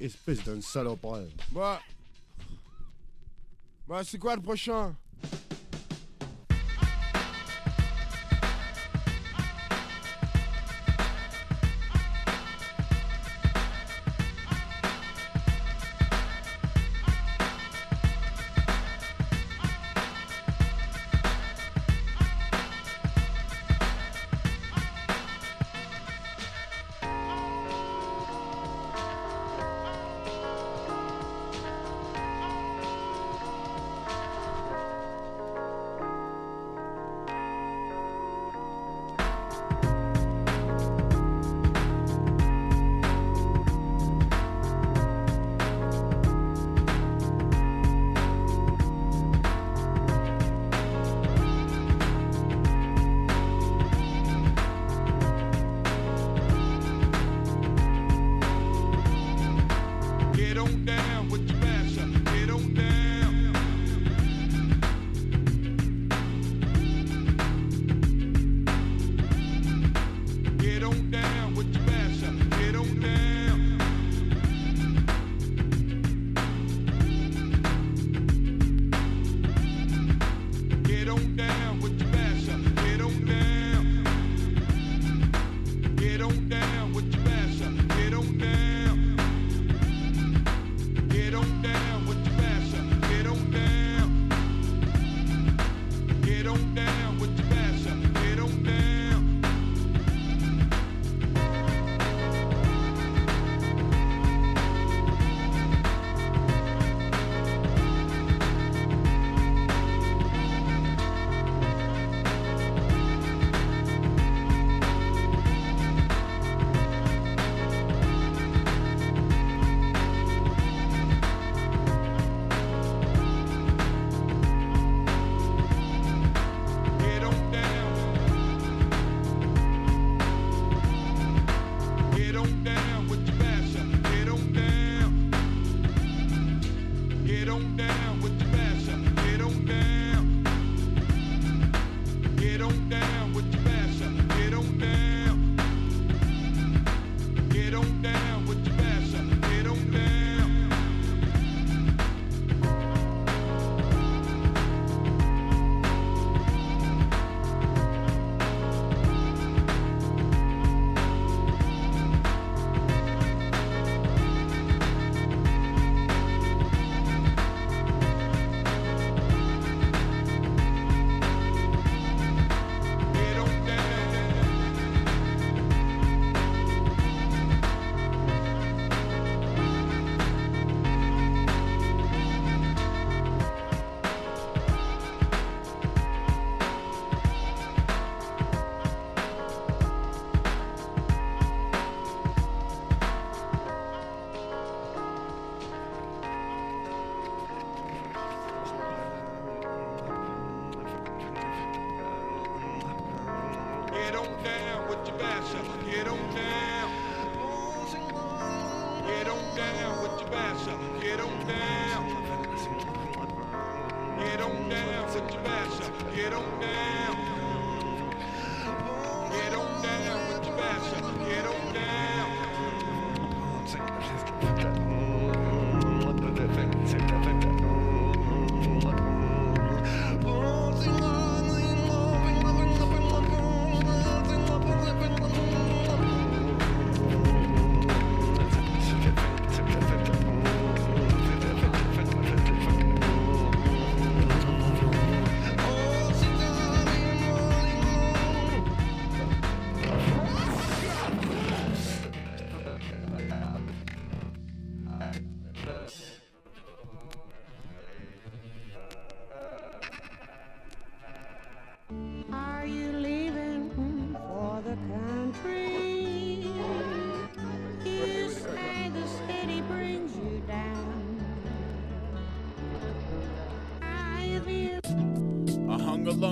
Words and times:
Espèce 0.00 0.44
d'un 0.44 0.60
salopard. 0.60 1.20
Bah. 1.52 1.80
Bah, 3.88 4.02
c'est 4.04 4.18
quoi 4.18 4.36
le 4.36 4.42
prochain? 4.42 4.94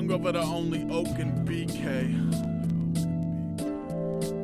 song 0.08 0.20
over 0.20 0.32
the 0.32 0.43
only 0.43 0.87
oak 0.90 1.19
in 1.19 1.44
BK. 1.44 2.31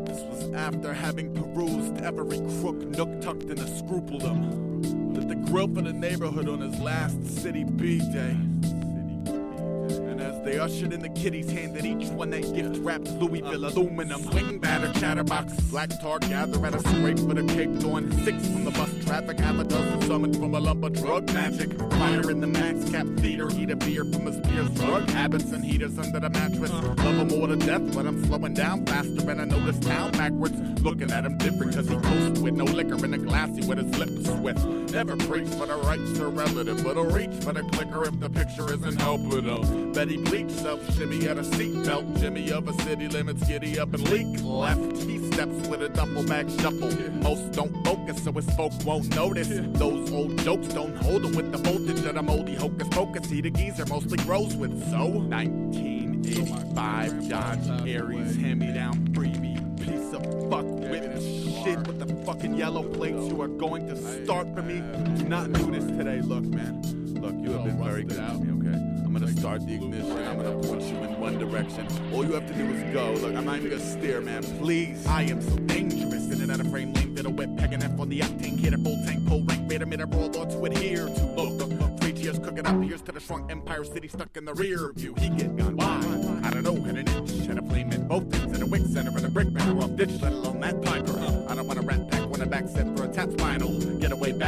This 0.06 0.20
was 0.22 0.52
after 0.54 0.92
having 0.92 1.34
perused 1.34 1.98
every 1.98 2.38
crook 2.60 2.76
nook 2.76 3.20
tucked 3.20 3.44
in 3.44 3.58
a 3.58 3.64
scrupledom. 3.64 5.14
Lit 5.14 5.28
the 5.28 5.36
grill 5.50 5.68
for 5.68 5.82
the 5.82 5.92
neighborhood 5.92 6.48
on 6.48 6.60
his 6.60 6.78
last 6.80 7.24
city 7.42 7.64
B 7.64 7.98
day. 7.98 8.36
Ushered 10.64 10.94
in 10.94 11.00
the 11.00 11.10
kiddies, 11.10 11.50
handed 11.50 11.84
each 11.84 12.08
one 12.08 12.30
that 12.30 12.40
gift 12.54 12.78
wrapped 12.78 13.06
Louisville 13.20 13.66
aluminum. 13.66 14.22
Swing 14.22 14.58
batter, 14.58 14.90
chatterbox, 14.98 15.52
black 15.64 15.90
tar, 16.00 16.18
gather 16.20 16.64
at 16.64 16.74
a 16.74 16.78
scrape 16.78 17.18
for 17.18 17.34
the 17.34 17.44
cape 17.52 17.78
dawn. 17.80 18.10
Six 18.24 18.46
from 18.46 18.64
the 18.64 18.70
bus 18.70 18.88
traffic, 19.04 19.38
half 19.40 19.58
a 19.58 19.64
dozen 19.64 20.00
summoned 20.00 20.36
from 20.36 20.54
a 20.54 20.60
lumber 20.60 20.88
drug 20.88 21.30
magic. 21.34 21.78
Fire 21.92 22.30
in 22.30 22.40
the 22.40 22.46
max 22.46 22.90
cap 22.90 23.06
theater, 23.18 23.50
heat 23.50 23.68
a 23.72 23.76
beer 23.76 24.06
from 24.06 24.24
his 24.24 24.40
peers. 24.40 24.70
Drug 24.70 25.06
habits 25.10 25.52
and 25.52 25.62
heaters 25.62 25.98
under 25.98 26.18
the 26.18 26.30
mattress. 26.30 26.72
Love 26.72 26.98
him 26.98 27.32
all 27.32 27.46
to 27.46 27.56
death, 27.56 27.94
but 27.94 28.06
I'm 28.06 28.24
slowing 28.24 28.54
down 28.54 28.86
faster 28.86 29.30
and 29.30 29.42
I 29.42 29.44
know 29.44 29.70
this 29.70 29.78
town 29.80 30.12
backwards. 30.12 30.73
Looking 30.84 31.10
at 31.12 31.24
him 31.24 31.38
different 31.38 31.74
cause 31.74 31.88
he 31.88 31.96
coasts 31.96 32.40
with 32.40 32.52
no 32.52 32.64
liquor 32.64 33.02
in 33.02 33.14
a 33.14 33.18
glassy 33.18 33.66
with 33.66 33.78
his 33.78 33.98
lips 33.98 34.28
swift. 34.28 34.62
Never 34.92 35.16
preach 35.16 35.48
for 35.48 35.64
the 35.64 35.76
rights 35.76 36.12
to 36.18 36.26
relative, 36.26 36.84
but 36.84 36.96
he'll 36.96 37.06
reach 37.06 37.32
for 37.42 37.54
the 37.54 37.62
clicker 37.72 38.04
if 38.04 38.20
the 38.20 38.28
picture 38.28 38.70
isn't 38.70 39.00
helping 39.00 39.44
him. 39.44 39.92
Betty 39.94 40.18
Bleach 40.18 40.50
self 40.50 40.84
shimmy 40.94 41.26
at 41.26 41.38
a 41.38 41.42
seatbelt. 41.42 42.20
Jimmy 42.20 42.52
of 42.52 42.68
a 42.68 42.74
city 42.82 43.08
limits, 43.08 43.48
giddy 43.48 43.78
up 43.78 43.94
and 43.94 44.06
leak 44.10 44.26
left. 44.42 44.98
He 45.04 45.26
steps 45.32 45.68
with 45.68 45.80
a 45.80 45.88
duffel 45.88 46.22
bag 46.24 46.50
shuffle. 46.60 46.90
Most 47.12 47.52
don't 47.52 47.82
focus, 47.82 48.22
so 48.22 48.32
his 48.32 48.44
folk 48.54 48.72
won't 48.84 49.08
notice. 49.16 49.48
Those 49.48 50.12
old 50.12 50.36
jokes 50.40 50.68
don't 50.68 50.96
hold 50.96 51.24
him 51.24 51.34
with 51.34 51.50
the 51.50 51.58
voltage 51.58 52.04
of 52.04 52.14
the 52.14 52.22
moldy 52.22 52.56
hocus 52.56 52.88
pocus. 52.88 53.30
He 53.30 53.40
the 53.40 53.50
geezer 53.50 53.86
mostly 53.86 54.18
grows 54.18 54.54
with. 54.54 54.78
So 54.90 55.06
1985 55.06 57.28
Dodge 57.30 57.88
Aries, 57.88 58.36
hand 58.36 58.60
me 58.60 58.70
down 58.74 59.13
yellow 62.64 62.82
plates. 62.82 63.26
You 63.28 63.42
are 63.42 63.48
going 63.48 63.86
to 63.88 64.24
start 64.24 64.46
for 64.54 64.62
me. 64.62 64.76
Do 65.18 65.28
not 65.28 65.52
do 65.52 65.70
this 65.70 65.84
today. 65.84 66.22
Look, 66.22 66.44
man. 66.44 66.80
Look, 67.20 67.34
you 67.44 67.50
have 67.52 67.64
been 67.64 67.76
very 67.84 68.04
good 68.04 68.16
to 68.16 68.38
me, 68.38 68.48
okay? 68.58 68.78
I'm 69.04 69.12
gonna 69.12 69.28
start 69.36 69.66
the 69.66 69.74
ignition. 69.74 70.16
I'm 70.26 70.38
gonna 70.38 70.66
point 70.66 70.80
you 70.80 70.96
in 70.96 71.20
one 71.20 71.38
direction. 71.38 71.86
All 72.14 72.24
you 72.24 72.32
have 72.32 72.46
to 72.46 72.54
do 72.54 72.64
is 72.72 72.80
go. 72.94 73.12
Look, 73.20 73.34
I'm 73.34 73.44
not 73.44 73.58
even 73.58 73.68
gonna 73.68 73.82
steer, 73.82 74.22
man. 74.22 74.42
Please. 74.60 75.06
I 75.06 75.24
am 75.24 75.42
so 75.42 75.56
dangerous. 75.74 76.24
In 76.32 76.40
and 76.40 76.50
out 76.50 76.60
of 76.60 76.70
frame 76.70 76.94
length, 76.94 77.20
in 77.20 77.26
a 77.26 77.30
whip, 77.30 77.54
pegging 77.58 77.82
F 77.82 78.00
on 78.00 78.08
the 78.08 78.20
octane 78.20 78.58
kid, 78.58 78.72
a 78.72 78.78
full 78.78 78.96
tank, 79.04 79.28
pull 79.28 79.42
rank, 79.42 79.68
made 79.68 79.82
a 79.82 79.86
minute 79.86 80.06
roll 80.06 80.30
law 80.30 80.46
to 80.46 80.64
adhere 80.64 81.06
to. 81.06 81.22
Look, 81.36 82.00
three 82.00 82.14
tears 82.14 82.38
cooking 82.38 82.66
up 82.66 82.82
here's 82.82 83.02
to 83.02 83.12
the 83.12 83.20
shrunk 83.20 83.50
Empire 83.50 83.84
City 83.84 84.08
stuck 84.08 84.34
in 84.38 84.46
the 84.46 84.54
rear 84.54 84.90
view. 84.94 85.14
He 85.18 85.28
get 85.28 85.54
gone. 85.54 85.76
Why? 85.76 85.98
I 86.42 86.48
don't 86.50 86.62
know. 86.62 86.80
Had 86.82 86.96
an 86.96 87.08
inch 87.08 87.30
and 87.46 87.58
a 87.58 87.62
flame 87.62 87.92
in 87.92 88.08
both 88.08 88.24
ends, 88.34 88.54
and 88.54 88.62
a 88.62 88.66
wick 88.66 88.82
center 88.86 89.10
and 89.10 89.26
a 89.26 89.28
brick 89.28 89.52
man 89.52 89.78
off 89.82 89.94
ditch, 89.96 90.18
let 90.22 90.32
alone 90.32 90.60
that 90.60 90.80
piper. 90.80 91.33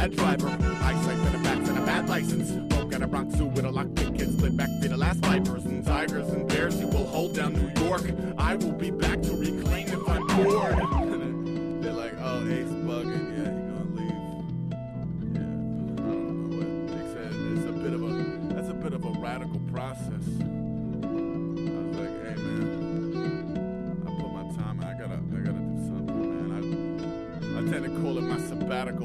Bad 0.09 0.39
driver. 0.39 0.57
Eyesight 0.83 1.17
for 1.17 1.37
the 1.37 1.43
backs 1.43 1.69
and 1.69 1.77
a 1.77 1.85
bad 1.85 2.09
license. 2.09 2.51
Broke 2.73 2.93
at 2.93 3.01
a 3.01 3.07
Bronx 3.07 3.35
Zoo 3.35 3.45
with 3.45 3.65
a 3.65 3.69
lockpick 3.69 4.17
kid, 4.17 4.33
split 4.33 4.55
back 4.55 4.69
be 4.81 4.87
the 4.87 4.97
last 4.97 5.19
vipers 5.19 5.65
and 5.65 5.85
tigers 5.85 6.29
and 6.29 6.47
bears. 6.47 6.79
You 6.79 6.87
will 6.87 7.07
hold 7.07 7.35
down 7.35 7.53
New 7.53 7.85
York. 7.85 8.03
I 8.37 8.55
will 8.55 8.71
be 8.73 8.91
back 8.91 9.21
to 9.23 9.33
reclaim 9.33 9.87
if 9.87 10.07
I'm 10.07 10.27
bored. 10.27 10.77
They're 11.83 11.93
like, 11.93 12.13
oh, 12.19 12.47
Ace 12.47 12.67
bugging. 12.87 13.37
Yeah, 13.37 13.51
he 13.53 13.61
gonna 13.67 13.95
leave. 13.95 14.17
Yeah, 15.33 15.41
I 16.03 16.09
don't 16.09 16.49
know 16.49 16.57
what 16.57 16.71
they 16.87 17.03
said. 17.13 17.33
It's 17.57 17.65
a 17.65 17.71
bit 17.71 17.93
of 17.93 18.03
a 18.03 18.53
that's 18.53 18.69
a 18.69 18.73
bit 18.73 18.93
of 18.93 19.03
a 19.03 19.09
radical 19.19 19.59
process. 19.71 20.36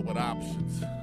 With 0.03 0.19
options. 0.19 1.02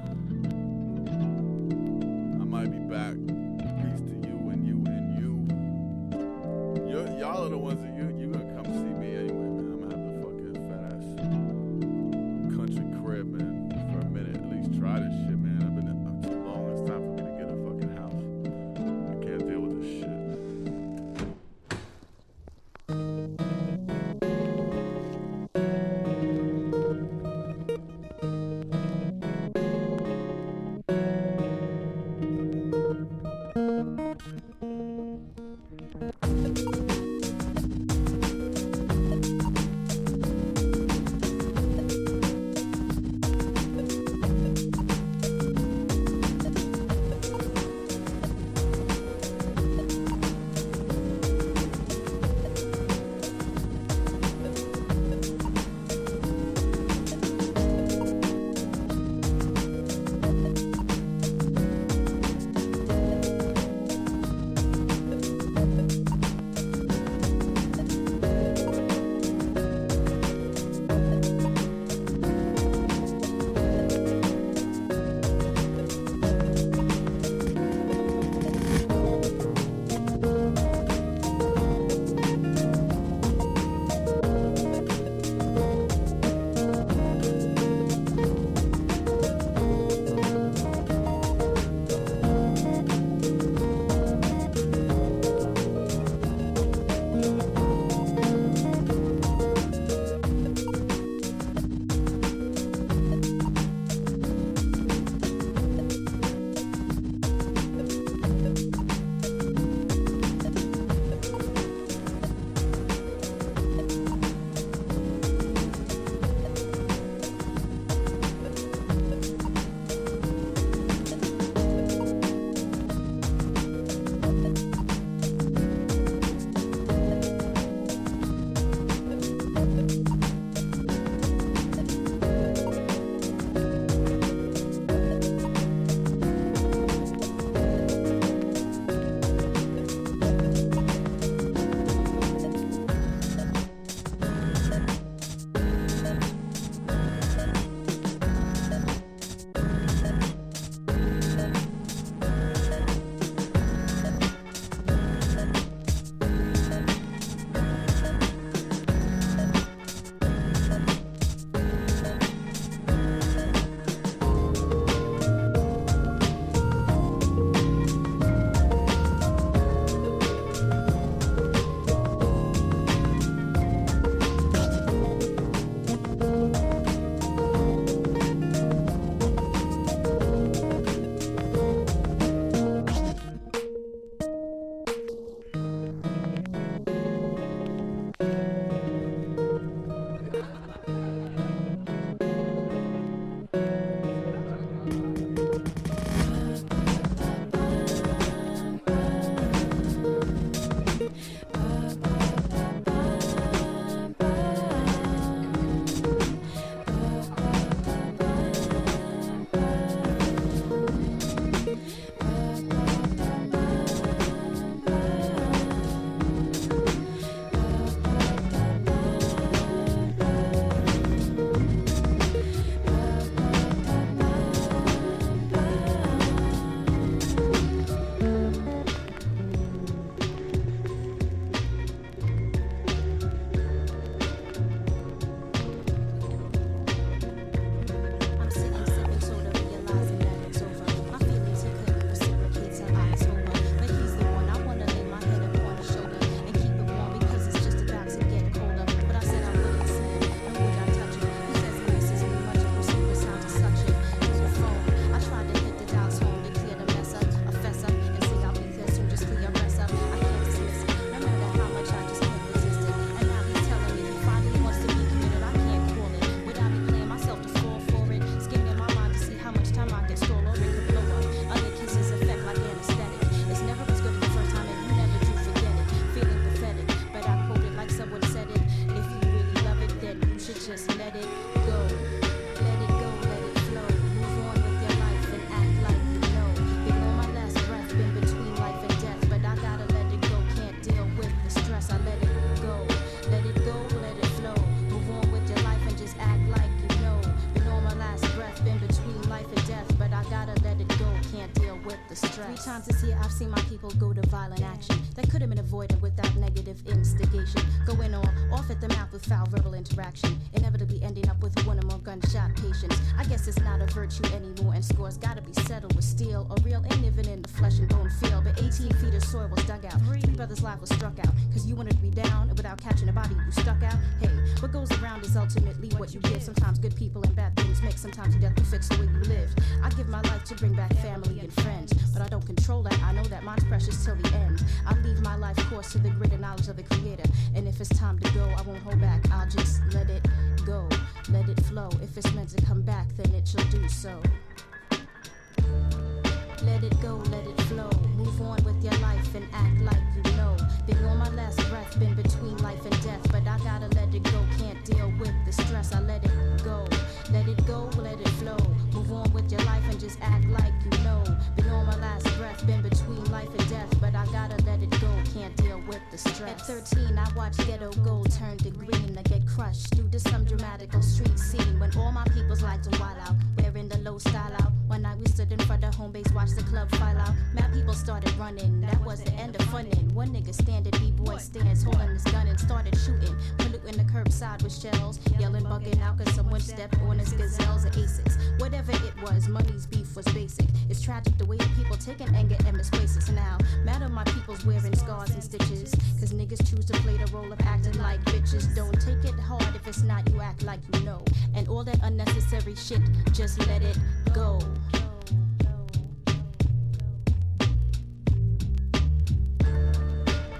Running. 378.60 378.80
That 378.80 379.00
was 379.04 379.22
the 379.22 379.32
end 379.32 379.56
of 379.56 379.62
funnin'. 379.66 380.12
One 380.12 380.28
nigga 380.28 380.54
standing, 380.54 380.92
B-boy 380.98 381.38
stands, 381.38 381.82
holding 381.82 382.08
his 382.08 382.24
gun 382.24 382.46
and 382.46 382.58
started 382.58 382.96
shooting. 382.98 383.34
Polluting 383.58 383.96
the 383.96 384.04
curbside 384.12 384.62
with 384.62 384.74
shells, 384.74 385.18
yelling, 385.38 385.64
bugging 385.64 386.00
out 386.02 386.18
cause 386.18 386.34
someone 386.34 386.60
stepped 386.60 386.98
on 387.00 387.18
his 387.18 387.32
gazelles 387.32 387.84
or 387.84 387.88
aces. 387.88 388.38
Whatever 388.58 388.92
it 388.92 389.22
was, 389.22 389.48
money's 389.48 389.86
beef 389.86 390.14
was 390.16 390.26
basic. 390.26 390.66
It's 390.88 391.00
tragic 391.00 391.36
the 391.38 391.46
way 391.46 391.56
the 391.56 391.68
people 391.76 391.96
taking 391.96 392.34
anger 392.34 392.56
and 392.66 392.76
misplace 392.76 393.16
it. 393.16 393.32
Now, 393.32 393.58
mad 393.84 394.02
at 394.02 394.10
my 394.10 394.24
people's 394.24 394.64
wearing 394.64 394.96
scars 394.96 395.30
and 395.30 395.42
stitches. 395.42 395.92
Cause 396.18 396.32
niggas 396.32 396.68
choose 396.68 396.84
to 396.86 396.92
play 397.00 397.16
the 397.16 397.30
role 397.32 397.52
of 397.52 397.60
acting 397.62 397.98
like 397.98 398.22
bitches. 398.24 398.74
Don't 398.74 399.00
take 399.00 399.24
it 399.24 399.38
hard 399.38 399.74
if 399.74 399.86
it's 399.86 400.02
not 400.02 400.28
you 400.30 400.40
act 400.40 400.62
like 400.62 400.80
you 400.94 401.00
know. 401.00 401.24
And 401.54 401.68
all 401.68 401.84
that 401.84 402.00
unnecessary 402.02 402.74
shit, 402.74 403.02
just 403.32 403.58
let 403.66 403.82
it 403.82 403.98
go. 404.32 404.58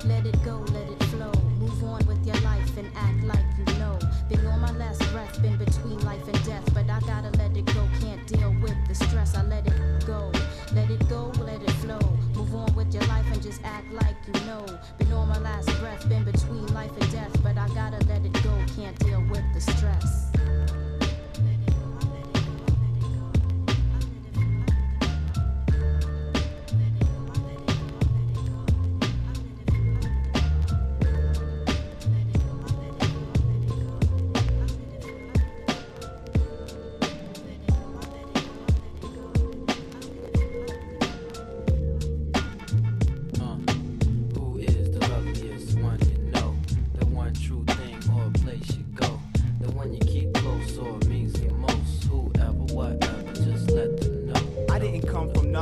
Let 0.04 0.24
it 0.24 0.42
go, 0.42 0.64
let 0.72 0.88
it 0.88 1.02
flow. 1.04 1.32
Move 1.58 1.84
on 1.84 2.06
with 2.06 2.24
your 2.26 2.36
life 2.36 2.76
and 2.78 2.90
act 2.96 3.22
like 3.22 3.44
you 3.58 3.78
know. 3.78 3.98
Been 4.30 4.46
on 4.46 4.60
my 4.60 4.72
last 4.72 5.00
breath, 5.12 5.40
been 5.42 5.58
between 5.58 5.98
life 6.06 6.26
and 6.26 6.44
death, 6.44 6.64
but 6.72 6.88
I 6.88 7.00
gotta 7.00 7.30
let 7.36 7.54
it 7.54 7.66
go. 7.66 7.86
Can't 8.00 8.26
deal 8.26 8.54
with 8.62 8.76
the 8.88 8.94
stress. 8.94 9.36
I 9.36 9.42
let 9.42 9.66
it 9.66 10.06
go, 10.06 10.32
let 10.72 10.90
it 10.90 11.06
go, 11.08 11.30
let 11.40 11.62
it 11.62 11.70
flow. 11.82 12.00
Move 12.34 12.54
on 12.54 12.74
with 12.74 12.94
your 12.94 13.04
life 13.04 13.26
and 13.30 13.42
just 13.42 13.60
act 13.62 13.92
like 13.92 14.16
you 14.26 14.32
know. 14.46 14.64
Been 14.98 15.12
on 15.12 15.28
my 15.28 15.38
last 15.38 15.68
breath, 15.80 16.08
been 16.08 16.24
between 16.24 16.66
life 16.72 16.92
and 16.98 17.12
death, 17.12 17.42
but 17.42 17.58
I 17.58 17.68
gotta 17.68 18.02
let 18.06 18.24
it 18.24 18.32
go. 18.42 18.56
Can't 18.76 18.98
deal 19.00 19.22
with 19.30 19.44
the 19.52 19.60
stress. 19.60 20.29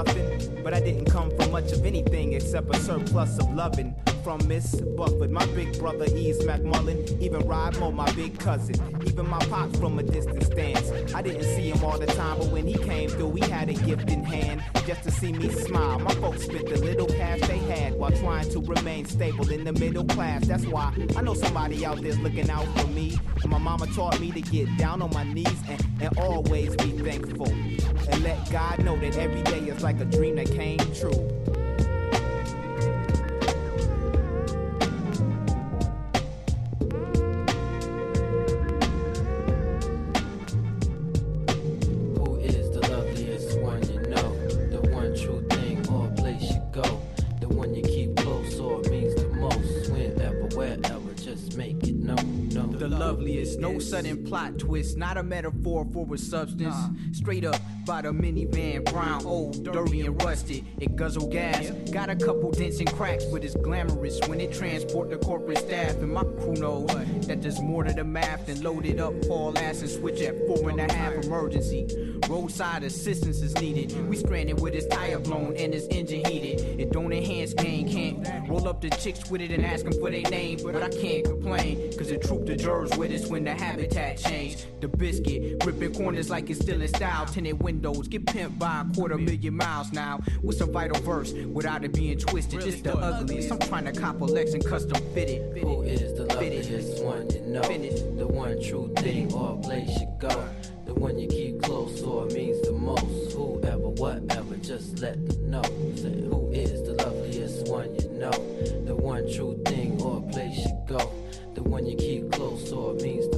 Nothing, 0.05 0.63
but 0.63 0.73
I 0.73 0.81
didn't 0.81 1.07
come 1.07 1.29
from 1.37 1.51
much 1.51 1.73
of 1.73 1.85
anything 1.85 2.35
except 2.35 2.75
a 2.75 2.79
surplus 2.79 3.37
of 3.39 3.53
loving. 3.53 3.95
From 4.29 4.47
Miss 4.47 4.75
Buffett, 4.75 5.31
my 5.31 5.47
big 5.55 5.79
brother 5.79 6.05
Ease 6.15 6.39
McMullen, 6.41 7.19
even 7.19 7.49
Rod 7.49 7.81
Mo, 7.81 7.91
my 7.91 8.13
big 8.13 8.39
cousin, 8.39 8.77
even 9.07 9.27
my 9.27 9.39
pops 9.47 9.79
from 9.79 9.99
a 9.99 10.03
distant 10.03 10.45
stance. 10.45 11.15
I 11.15 11.23
didn't 11.23 11.45
see 11.45 11.71
him 11.71 11.83
all 11.83 11.99
the 11.99 12.05
time, 12.05 12.37
but 12.37 12.49
when 12.49 12.67
he 12.67 12.75
came 12.75 13.09
through, 13.09 13.33
he 13.37 13.51
had 13.51 13.71
a 13.71 13.73
gift 13.73 14.11
in 14.11 14.23
hand 14.23 14.63
just 14.87 15.03
to 15.05 15.11
see 15.11 15.33
me 15.33 15.49
smile. 15.49 15.99
My 16.01 16.13
folks 16.17 16.43
spent 16.43 16.69
the 16.69 16.77
little 16.77 17.07
cash 17.07 17.41
they 17.49 17.57
had 17.57 17.95
while 17.95 18.11
trying 18.11 18.51
to 18.51 18.61
remain 18.61 19.07
stable 19.07 19.49
in 19.51 19.65
the 19.65 19.73
middle 19.73 20.05
class. 20.05 20.47
That's 20.47 20.67
why 20.67 20.93
I 21.17 21.23
know 21.23 21.33
somebody 21.33 21.87
out 21.87 22.03
there's 22.03 22.19
looking 22.19 22.51
out 22.51 22.67
for 22.79 22.87
me. 22.89 23.19
And 23.43 23.51
my 23.51 23.57
mama 23.57 23.87
taught 23.95 24.21
me 24.21 24.31
to 24.33 24.43
get 24.43 24.69
down 24.77 25.01
on 25.01 25.11
my 25.15 25.25
knees 25.25 25.59
and, 25.71 25.83
and 26.03 26.19
always 26.19 26.77
be 26.77 26.91
thankful. 26.99 27.49
And 27.49 28.23
let 28.23 28.51
God 28.51 28.85
know 28.85 28.99
that 28.99 29.17
every 29.17 29.41
day 29.45 29.61
is 29.61 29.83
like 29.83 29.99
a 30.01 30.05
dream 30.05 30.37
that 30.37 30.51
came 30.51 30.81
true. 30.93 31.48
No 53.59 53.79
sudden 53.79 54.25
plot 54.25 54.59
twist, 54.59 54.97
not 54.97 55.17
a 55.17 55.23
metaphor 55.23 55.87
for 55.93 56.15
a 56.15 56.19
substance. 56.19 56.77
Straight 57.13 57.45
up 57.45 57.61
by 57.87 58.03
the 58.03 58.09
minivan, 58.09 58.85
brown, 58.91 59.25
old, 59.25 59.65
dirty 59.65 60.03
and 60.03 60.23
rusted. 60.23 60.65
It 60.81 60.95
guzzle 60.97 61.29
gas, 61.29 61.71
got 61.91 62.09
a 62.11 62.17
couple 62.17 62.51
dents 62.53 62.79
and 62.79 62.93
cracks, 62.93 63.25
but 63.25 63.45
it's 63.45 63.57
glamorous 63.57 64.21
when 64.29 64.41
it 64.41 64.53
transport 64.53 65.11
the 65.11 65.19
corporate 65.19 65.59
staff. 65.59 65.97
And 65.97 66.13
my 66.13 66.23
crew 66.23 66.55
knows 66.55 66.89
that 67.27 67.43
there's 67.43 67.61
more 67.61 67.85
to 67.85 67.93
the 67.93 68.05
math 68.05 68.47
than 68.47 68.63
loaded 68.63 69.01
up, 69.01 69.13
haul 69.25 69.57
ass 69.59 69.81
and 69.81 69.91
switch 69.91 70.21
at 70.21 70.37
four 70.47 70.71
and 70.71 70.81
a 70.81 70.93
half 70.93 71.15
emergency. 71.15 72.18
Roadside 72.29 72.85
assistance 72.85 73.41
is 73.41 73.55
needed. 73.61 74.09
We 74.09 74.17
stranded 74.17 74.61
with 74.61 74.75
his 74.75 74.87
tire 74.87 75.19
blown 75.19 75.57
and 75.57 75.73
his 75.73 75.87
engine 75.89 76.25
heated. 76.25 76.81
It 76.81 76.93
don't 76.93 77.13
enhance 77.13 77.55
gain, 77.55 77.89
can't 77.89 78.49
roll 78.49 78.69
up 78.69 78.81
the 78.81 78.91
chicks 78.91 79.31
with 79.31 79.41
it 79.41 79.51
and 79.51 79.65
ask 79.65 79.85
them 79.85 79.95
for 79.95 80.11
their 80.11 80.23
name. 80.23 80.59
But 80.63 80.83
I 80.83 80.89
can't 80.89 81.25
complain, 81.25 81.93
cause 81.97 82.09
the 82.09 82.19
troop 82.19 82.45
deserves 82.45 82.97
with 82.97 83.13
us 83.13 83.29
when 83.29 83.45
the 83.45 83.55
habitat 83.55 84.19
changed. 84.19 84.67
The 84.81 84.89
biscuit, 84.89 85.65
ripping 85.65 85.95
corners 85.95 86.31
like 86.31 86.51
it's 86.51 86.61
still 86.61 86.81
in 86.81 86.89
style. 86.89 87.27
Tinted 87.27 87.63
windows, 87.63 88.09
get 88.09 88.25
pimped 88.27 88.59
by 88.59 88.83
a 88.83 88.95
quarter 88.95 89.19
million 89.19 89.57
miles 89.57 89.93
now. 89.93 90.21
What's 90.43 90.61
a 90.61 90.67
vital 90.67 91.01
verse 91.03 91.33
without 91.33 91.85
it 91.85 91.93
being 91.93 92.19
twisted? 92.19 92.61
Just 92.61 92.85
the 92.85 92.97
ugliest. 92.97 93.53
I'm 93.53 93.59
trying 93.59 93.85
to 93.85 93.93
cop 93.93 94.21
a 94.21 94.25
Lex 94.25 94.55
and 94.55 94.65
custom 94.65 95.03
fit 95.15 95.29
it. 95.29 95.59
Who 95.63 95.83
is 95.83 96.15
the 96.17 96.25
loveliest 96.25 97.03
one 97.05 97.29
you 97.31 97.41
know? 97.43 97.63
Finish. 97.63 98.01
The 98.01 98.27
one 98.27 98.63
true 98.63 98.93
thing 98.99 99.33
or 99.33 99.59
place 99.61 99.89
you 100.01 100.09
go. 100.19 100.49
The 100.99 101.05
one 101.05 101.19
you 101.21 101.29
keep 101.29 101.63
close 101.63 102.03
or 102.03 102.27
means 102.27 102.61
the 102.63 102.73
most. 102.73 103.33
Whoever, 103.33 103.89
whatever, 104.03 104.57
just 104.57 104.99
let 104.99 105.15
them 105.29 105.49
know. 105.49 105.63
Say, 105.95 106.23
who 106.23 106.51
is 106.53 106.83
the 106.83 106.95
loveliest 106.95 107.69
one 107.69 107.95
you 107.95 108.09
know? 108.19 108.33
The 108.85 108.97
one 108.97 109.33
true 109.33 109.57
thing 109.65 110.03
or 110.03 110.21
place 110.33 110.59
you 110.59 110.77
go. 110.89 110.99
The 111.55 111.63
one 111.63 111.87
you 111.87 111.97
keep 111.97 112.33
close 112.33 112.73
or 112.73 112.95
means 112.95 113.29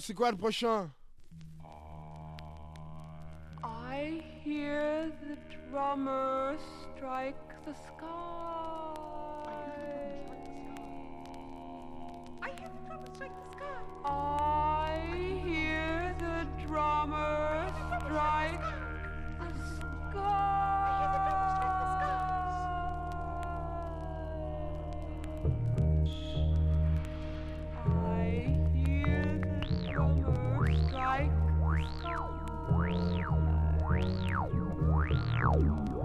c'est 0.00 0.14
quoi 0.14 0.30
le 0.30 0.36
prochain? 0.36 0.90
Yeah. 35.38 35.95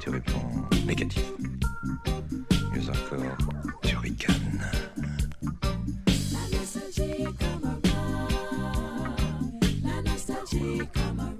tu 0.00 0.08
réponds 0.08 0.64
négatif. 0.86 1.22
Mieux 2.74 2.88
encore, 2.88 3.36
tu 3.82 3.96
ricanes. 3.98 4.62
La 6.32 6.58
nostalgie 6.58 7.24
comme 7.24 7.64
un 7.68 7.78
bras. 7.82 8.28
La 9.84 10.00
nostalgie 10.10 10.78
comme 10.94 11.20
un 11.20 11.32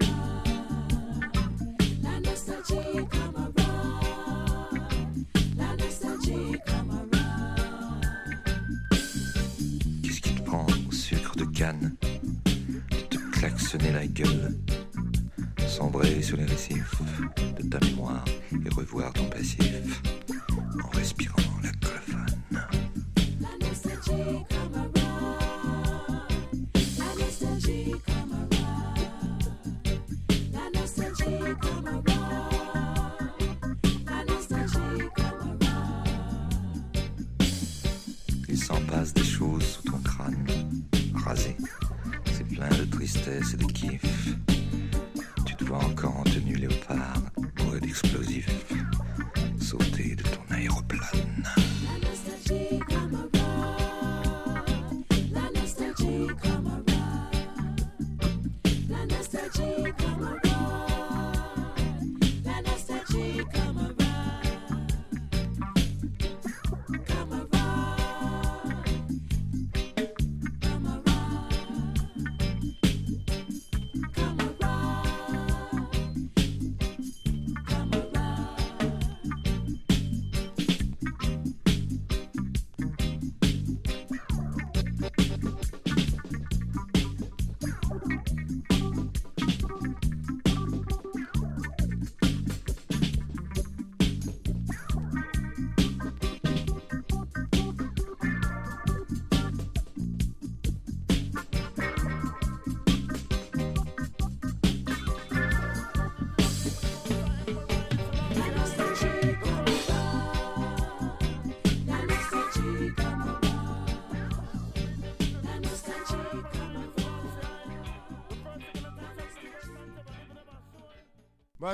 nostalgie 2.20 3.00
comme 3.10 3.36
un. 3.36 3.50
La 5.56 5.70
nostalgie 5.82 6.54
comme 6.66 6.90
un. 6.90 7.06
Qu'est-ce 10.02 10.20
qui 10.20 10.34
te 10.34 10.42
prend 10.42 10.66
au 10.66 10.92
sucre 10.92 11.34
de 11.36 11.44
canne? 11.44 11.96
De 12.90 13.06
te 13.08 13.16
klaxonner 13.32 13.92
la 13.92 14.06
gueule. 14.06 14.54
Sombrer 15.66 16.20
sur 16.22 16.36
les 16.36 16.44
récifs 16.44 17.00
de 17.56 17.62
ta 17.68 17.78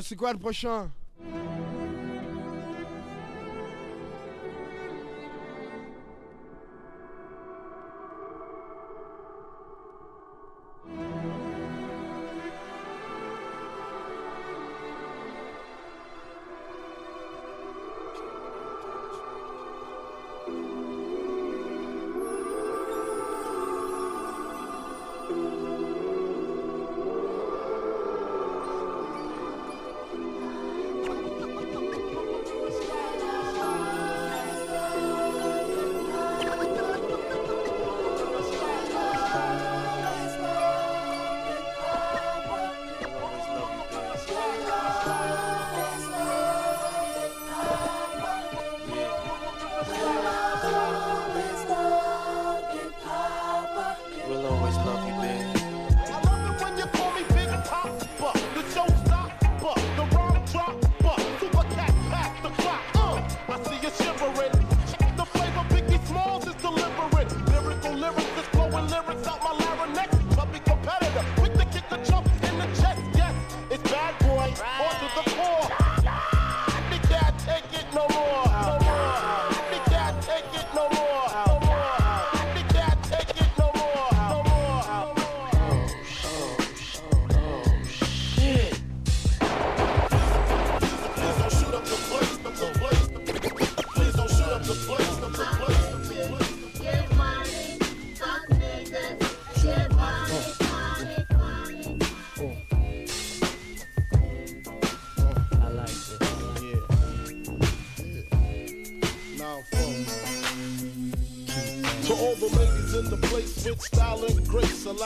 C'est 0.03 0.17
quoi 0.17 0.33
le 0.33 0.39
prochain? 0.39 0.91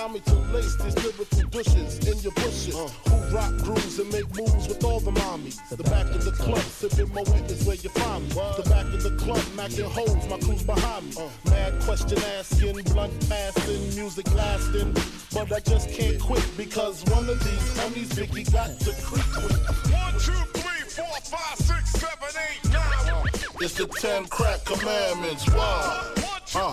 Allow 0.01 0.14
me 0.14 0.20
to 0.20 0.34
lace 0.55 0.76
these 0.76 0.96
lyrical 1.05 1.51
bushes 1.51 1.98
in 2.09 2.18
your 2.20 2.32
bushes. 2.32 2.74
Uh. 2.74 2.88
Who 3.11 3.36
rock 3.36 3.55
grooves 3.59 3.98
and 3.98 4.11
make 4.11 4.34
moves 4.34 4.66
with 4.66 4.82
all 4.82 4.98
the 4.98 5.11
mommies. 5.11 5.61
The 5.68 5.84
back 5.84 6.07
of 6.07 6.24
the 6.24 6.30
club, 6.30 6.62
sipping 6.62 7.12
my 7.12 7.20
wet 7.20 7.51
is 7.51 7.66
where 7.66 7.76
you 7.76 7.90
find 7.90 8.26
me. 8.26 8.34
What? 8.34 8.64
The 8.64 8.70
back 8.70 8.86
of 8.86 9.03
the 9.03 9.11
club, 9.16 9.44
macking 9.59 9.84
holes 9.84 10.26
my 10.26 10.38
crew's 10.38 10.62
behind 10.62 11.05
me. 11.05 11.16
Uh. 11.20 11.51
Mad 11.51 11.82
question 11.82 12.16
asking, 12.38 12.82
blunt 12.94 13.28
passing, 13.28 13.94
music 13.94 14.34
lasting. 14.34 14.96
But 15.34 15.53
I 15.53 15.61
just 15.61 15.90
can't 15.90 16.18
quit 16.18 16.48
because 16.57 17.05
one 17.05 17.28
of 17.28 17.38
these 17.44 17.68
homies 17.76 18.11
Vicky 18.16 18.44
got 18.44 18.80
to 18.80 18.92
creep 19.05 19.36
with. 19.36 19.92
One, 19.92 20.14
two, 20.14 20.32
three, 20.59 20.80
four, 20.88 21.20
five, 21.28 21.59
six, 21.59 21.90
seven, 22.01 22.32
eight, 22.48 22.72
nine. 22.72 23.28
It's 23.61 23.74
the 23.74 23.86
ten 23.86 24.24
crack 24.28 24.64
commandments. 24.64 25.46
Wow. 25.53 26.14
Uh 26.55 26.72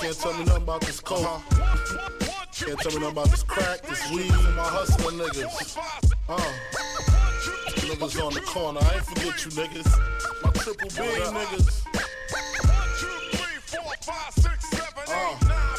can't 0.00 0.18
tell 0.18 0.32
me 0.34 0.44
nothing 0.44 0.62
about 0.62 0.80
this 0.80 1.00
coke. 1.00 1.42
two, 2.52 2.66
Can't 2.66 2.78
tell 2.80 2.92
me 2.92 2.98
nothing 3.00 3.12
about 3.12 3.30
this 3.30 3.42
crack, 3.42 3.82
this 3.82 4.10
weed, 4.12 4.30
my 4.30 4.62
hustling 4.62 5.18
niggas. 5.18 5.76
Uh. 6.28 6.38
Niggas 7.88 8.24
on 8.24 8.34
the 8.34 8.40
corner. 8.42 8.80
I 8.80 8.94
ain't 8.94 9.04
forget 9.04 9.44
you 9.44 9.50
niggas. 9.52 10.44
My 10.44 10.50
triple 10.50 10.88
B 10.88 10.94
niggas. 10.94 11.84
nine. 15.48 15.78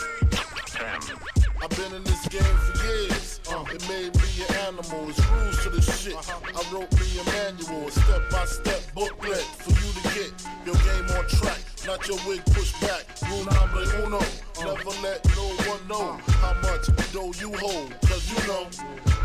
I've 1.62 1.70
been 1.70 1.94
in 1.94 2.04
this 2.04 2.28
game 2.28 2.42
for 2.42 2.86
years. 2.86 3.40
Uh, 3.50 3.64
it 3.74 3.88
made 3.88 4.16
me 4.16 4.46
an 4.48 4.56
animal. 4.68 5.10
It's 5.10 5.26
rules 5.30 5.64
to 5.64 5.70
this 5.70 6.04
shit. 6.04 6.16
I 6.16 6.74
wrote 6.74 6.92
me 7.00 7.20
a 7.20 7.24
manual, 7.26 7.88
a 7.88 7.92
step 7.92 8.30
by 8.32 8.46
step 8.46 8.82
booklet 8.96 9.38
for 9.38 9.72
you 9.72 9.92
to 9.94 10.02
get 10.16 10.32
your 10.66 10.76
game 10.76 11.18
on 11.18 11.28
track. 11.28 11.69
Not 11.90 12.08
your 12.08 12.20
wig 12.28 12.46
pushed 12.46 12.80
back. 12.82 13.04
Rule 13.28 13.46
number 13.46 13.82
uno. 14.06 14.20
Never 14.60 14.92
let 15.02 15.26
no 15.36 15.46
one 15.66 15.88
know 15.88 16.20
how 16.38 16.54
much 16.62 16.86
dough 17.12 17.34
you 17.42 17.52
hold. 17.58 18.00
Cause 18.02 18.30
you 18.30 18.48
know 18.48 18.68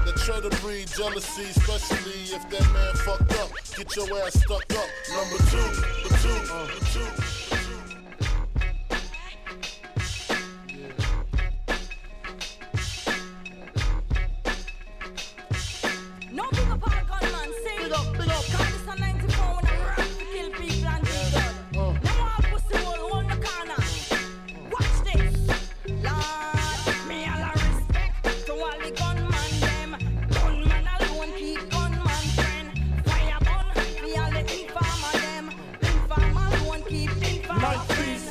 that 0.06 0.16
try 0.24 0.40
to 0.40 0.48
breed 0.62 0.88
jealousy, 0.88 1.42
especially 1.42 2.34
if 2.34 2.48
that 2.48 2.72
man 2.72 2.94
fucked 3.04 3.38
up. 3.38 3.50
Get 3.76 3.94
your 3.94 4.18
ass 4.22 4.40
stuck 4.42 4.64
up. 4.78 4.88
Number 5.12 5.36
two, 5.50 5.58
the 6.04 6.18
two, 6.22 6.40
the 6.72 7.20
two. 7.20 7.33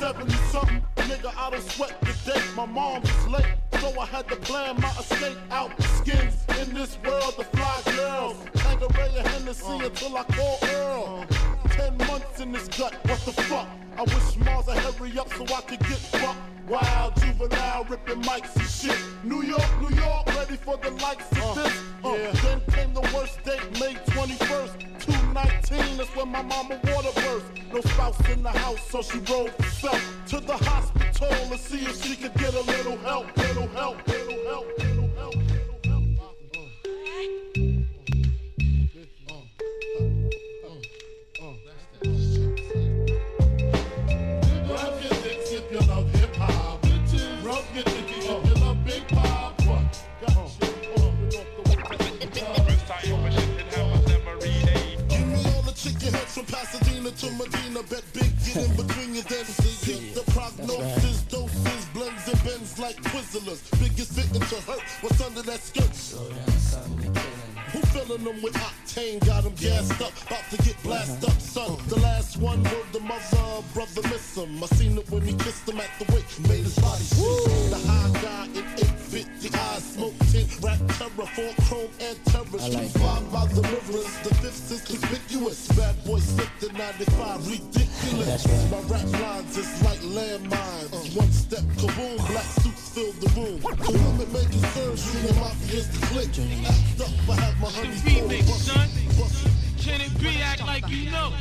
70 0.04 0.32
something. 0.52 0.84
Nigga, 0.96 1.32
I 1.34 1.48
don't 1.48 1.62
sweat 1.62 1.98
the 2.02 2.30
day. 2.30 2.42
My 2.54 2.66
mom 2.66 3.00
was 3.00 3.26
late, 3.26 3.54
so 3.80 3.98
I 3.98 4.04
had 4.04 4.28
to 4.28 4.36
plan 4.36 4.78
my 4.78 4.90
escape 5.00 5.38
out 5.50 5.74
the 5.78 5.82
skins. 5.82 6.44
In 6.60 6.74
this 6.74 6.98
world, 7.02 7.32
the 7.38 7.44
fly 7.44 7.80
girls. 7.96 8.36
Tanqueray 8.52 9.16
and 9.16 9.26
Hennessy 9.28 9.64
uh. 9.64 9.86
until 9.86 10.18
I 10.18 10.24
call 10.24 10.58
Earl. 10.62 11.26
Uh. 11.30 11.68
Ten 11.68 11.96
months 11.96 12.38
in 12.38 12.52
this 12.52 12.68
gut, 12.68 12.92
what 13.08 13.18
the 13.24 13.32
fuck? 13.44 13.66
I 13.96 14.02
wish 14.02 14.36
Mars 14.44 14.66
would 14.66 14.76
hurry 14.76 15.18
up 15.18 15.32
so 15.32 15.42
I 15.44 15.62
could 15.62 15.80
get 15.80 15.98
fucked. 16.20 16.53
Wild 16.68 17.14
juvenile 17.16 17.84
ripping 17.84 18.22
mics 18.22 18.56
and 18.56 18.68
shit. 18.68 18.98
New 19.22 19.42
York, 19.42 19.70
New 19.80 19.94
York, 19.96 20.26
ready 20.34 20.56
for 20.56 20.76
the 20.78 20.90
likes 20.92 21.30
of 21.32 21.54
this. 21.56 21.82
Uh, 22.02 22.16
Then 22.42 22.60
came 22.70 22.94
the 22.94 23.02
worst 23.14 23.42
date, 23.44 23.60
May 23.80 23.94
21st, 24.12 25.00
219. 25.00 25.96
That's 25.98 26.16
when 26.16 26.28
my 26.28 26.42
mama 26.42 26.80
water 26.84 27.10
burst. 27.16 27.46
No 27.72 27.80
spouse 27.82 28.28
in 28.30 28.42
the 28.42 28.50
house, 28.50 28.80
so 28.90 29.02
she 29.02 29.18
rode 29.30 29.50
herself 29.50 30.00
to 30.28 30.40
the 30.40 30.56
hospital 30.56 31.28
to 31.50 31.58
see 31.58 31.84
if 31.84 32.02
she 32.02 32.16
could 32.16 32.34
get 32.34 32.54
a 32.54 32.60
little 32.62 32.96
help, 32.98 33.36
little 33.36 33.68
help, 33.68 34.06
little 34.08 34.44
help, 34.46 34.66
Twizzlers. 63.34 63.80
Biggest 63.80 64.12
fitting 64.12 64.40
to 64.40 64.60
hurt. 64.70 64.80
What's 65.00 65.20
under 65.20 65.42
that 65.42 65.60
skirt? 65.60 65.90
Who 67.72 67.80
filling 67.90 68.22
them 68.22 68.40
with 68.42 68.54
octane? 68.54 69.24
Got 69.26 69.42
them 69.42 69.54
gassed 69.54 70.00
up, 70.00 70.12
about 70.22 70.48
to 70.50 70.56
get 70.58 70.80
blasted 70.84 71.28
up, 71.28 71.40
son. 71.40 71.76
The 71.88 71.98
last 71.98 72.36
one 72.36 72.62
word 72.62 72.86
the 72.92 73.00
mother, 73.00 73.64
brother 73.72 74.02
miss 74.08 74.36
him. 74.36 74.62
I 74.62 74.66
seen 74.66 74.93
to 96.34 96.40
click. 96.40 97.10
I 97.30 97.40
have 97.40 97.60
my 97.60 97.68
honey 97.68 97.94
remix, 98.02 98.44
son. 98.48 98.88
Can 99.78 100.00
it 100.00 100.18
be 100.18 100.40
act 100.42 100.66
like 100.66 100.88
you 100.88 101.10
know? 101.10 101.32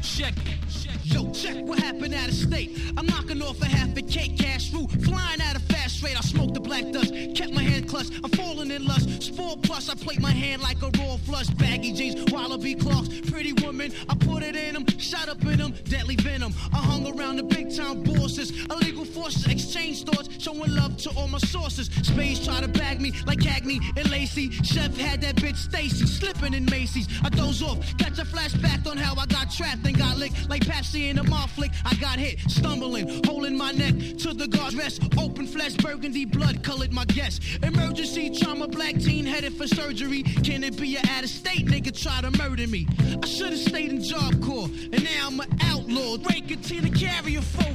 Check 0.00 0.34
it. 0.46 0.65
Yo, 1.06 1.30
check 1.30 1.54
what 1.64 1.78
happened 1.78 2.12
out 2.12 2.26
of 2.26 2.34
state. 2.34 2.76
I'm 2.96 3.06
knocking 3.06 3.40
off 3.40 3.62
a 3.62 3.66
half 3.66 3.96
a 3.96 4.02
cake, 4.02 4.36
cash 4.36 4.70
through, 4.70 4.88
flying 5.04 5.40
out 5.40 5.54
of 5.54 5.62
fast 5.62 6.02
rate. 6.02 6.18
I 6.18 6.20
smoke 6.22 6.52
the 6.52 6.58
black 6.58 6.90
dust, 6.90 7.14
kept 7.36 7.52
my 7.52 7.62
hand 7.62 7.88
clutched. 7.88 8.12
I'm 8.24 8.30
falling 8.30 8.72
in 8.72 8.84
lust. 8.84 9.22
Sport 9.22 9.62
plus, 9.62 9.88
I 9.88 9.94
plate 9.94 10.20
my 10.20 10.32
hand 10.32 10.62
like 10.62 10.82
a 10.82 10.90
raw 10.98 11.16
flush. 11.18 11.46
Baggy 11.46 11.92
jeans, 11.92 12.32
wallaby 12.32 12.74
clocks, 12.74 13.08
pretty 13.30 13.52
woman. 13.52 13.92
I 14.08 14.16
put 14.16 14.42
it 14.42 14.56
in 14.56 14.74
them, 14.74 14.84
shot 14.98 15.28
up 15.28 15.40
in 15.44 15.58
them, 15.58 15.74
deadly 15.84 16.16
venom. 16.16 16.52
I 16.72 16.78
hung 16.78 17.06
around 17.06 17.36
the 17.36 17.44
big 17.44 17.74
town 17.76 18.02
bosses, 18.02 18.66
illegal 18.66 19.04
forces, 19.04 19.46
exchange 19.46 20.02
thoughts, 20.02 20.28
showing 20.42 20.74
love 20.74 20.96
to 20.98 21.10
all 21.10 21.28
my 21.28 21.38
sources. 21.38 21.88
Spades 22.02 22.44
try 22.44 22.60
to 22.60 22.68
bag 22.68 23.00
me 23.00 23.12
like 23.26 23.38
Cagney 23.38 23.78
and 23.96 24.10
Lacey. 24.10 24.50
Chef 24.64 24.96
had 24.96 25.20
that 25.20 25.36
bitch 25.36 25.56
Stacy 25.56 26.04
slipping 26.06 26.52
in 26.52 26.64
Macy's. 26.64 27.06
I 27.22 27.28
doze 27.28 27.62
off, 27.62 27.78
catch 27.96 28.18
a 28.18 28.24
flashback 28.24 28.90
on 28.90 28.96
how 28.96 29.14
I 29.14 29.26
got 29.26 29.52
trapped 29.52 29.86
and 29.86 29.96
got 29.96 30.18
licked 30.18 30.48
like 30.48 30.64
Pepsi 30.64 30.95
in 30.96 31.18
a 31.18 31.24
mall 31.24 31.46
flick. 31.48 31.70
I 31.84 31.94
got 31.94 32.18
hit, 32.18 32.38
stumbling, 32.50 33.24
holding 33.24 33.56
my 33.56 33.72
neck 33.72 33.94
to 34.18 34.32
the 34.32 34.48
guard's 34.48 34.76
rest. 34.76 35.02
Open 35.18 35.46
flesh, 35.46 35.74
burgundy 35.74 36.24
blood 36.24 36.62
colored 36.62 36.92
my 36.92 37.04
guess. 37.04 37.40
Emergency 37.62 38.30
trauma, 38.30 38.66
black 38.66 38.94
teen 38.98 39.24
headed 39.24 39.54
for 39.54 39.66
surgery. 39.66 40.22
Can 40.22 40.64
it 40.64 40.76
be 40.78 40.96
a 40.96 41.00
out 41.10 41.24
of 41.24 41.30
state 41.30 41.66
nigga 41.66 41.92
try 42.02 42.20
to 42.22 42.30
murder 42.38 42.66
me? 42.66 42.86
I 43.22 43.26
should 43.26 43.50
have 43.50 43.58
stayed 43.58 43.90
in 43.90 44.02
Job 44.02 44.42
Corps, 44.42 44.70
and 44.92 45.04
now 45.04 45.26
I'm 45.26 45.40
an 45.40 45.58
outlaw. 45.62 46.16
Breaking 46.18 46.60
to 46.62 46.80
the 46.80 46.90
carrier, 46.90 47.42
fo 47.42 47.66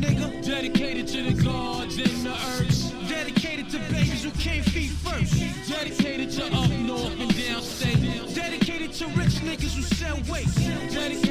nigga. 0.00 0.44
Dedicated 0.44 1.06
to 1.08 1.22
the 1.22 1.42
gods 1.42 1.96
and 1.96 2.26
the 2.26 2.32
earth. 2.32 3.08
Dedicated 3.08 3.70
to 3.70 3.78
babies 3.90 4.24
who 4.24 4.30
came 4.32 4.62
feet 4.62 4.90
first. 4.90 5.34
Dedicated 5.68 6.30
to 6.32 6.44
up 6.46 6.70
north 6.70 7.20
and 7.20 7.30
downstate. 7.32 8.34
Dedicated 8.34 8.92
to 8.94 9.06
rich 9.08 9.36
niggas 9.40 9.74
who 9.74 9.82
sell 9.82 10.16
weight. 10.30 10.48
Dedicated 10.92 11.27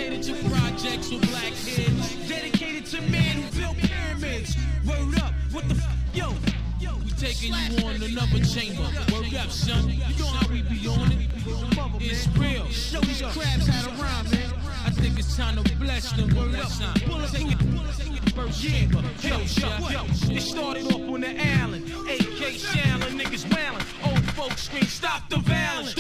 projects 1.08 1.30
black 1.32 1.54
kids. 1.54 2.28
Dedicated 2.28 2.86
to 2.88 3.02
men 3.02 3.42
who 3.42 3.60
built 3.60 3.78
pyramids. 3.78 4.58
Word 4.86 5.20
up, 5.22 5.34
what 5.52 5.68
the 5.70 5.76
f? 5.76 5.98
Yo, 6.14 6.34
yo, 6.80 6.96
We 7.04 7.12
taking 7.12 7.54
you 7.54 7.86
on 7.86 8.02
another 8.02 8.44
chamber. 8.44 8.88
Word 9.12 9.34
up, 9.36 9.50
son. 9.50 9.90
You 9.90 9.98
know 10.20 10.28
how 10.28 10.48
we 10.52 10.62
be 10.64 10.88
on 10.88 11.12
it. 11.12 11.30
It's 12.00 12.28
real. 12.38 12.66
Show 12.68 13.02
these 13.02 13.22
crabs 13.22 13.68
how 13.68 13.88
to 13.88 14.02
rhyme, 14.02 14.30
man. 14.32 14.54
I 14.86 14.90
think 14.92 15.20
it's 15.20 15.36
time 15.36 15.62
to 15.64 15.76
bless 15.78 16.12
them. 16.12 16.36
Word 16.36 16.56
up, 16.56 16.68
son. 16.68 16.94
Take 16.96 17.52
it, 17.52 17.60
take 17.98 18.24
it 18.24 18.34
first 18.34 18.62
chamber. 18.62 19.04
Yo, 19.22 19.38
yo, 19.38 19.90
yo. 19.90 20.06
It 20.36 20.42
started 20.42 20.86
off 20.88 21.02
on 21.02 21.22
the 21.22 21.30
island. 21.30 21.86
AK 21.88 22.56
Shaolin, 22.56 23.20
niggas 23.20 23.46
wailing. 23.54 23.86
Old 24.04 24.27
folks 24.38 24.64
scream, 24.64 24.84
stop 24.84 25.28
the 25.30 25.38
violence. 25.38 25.96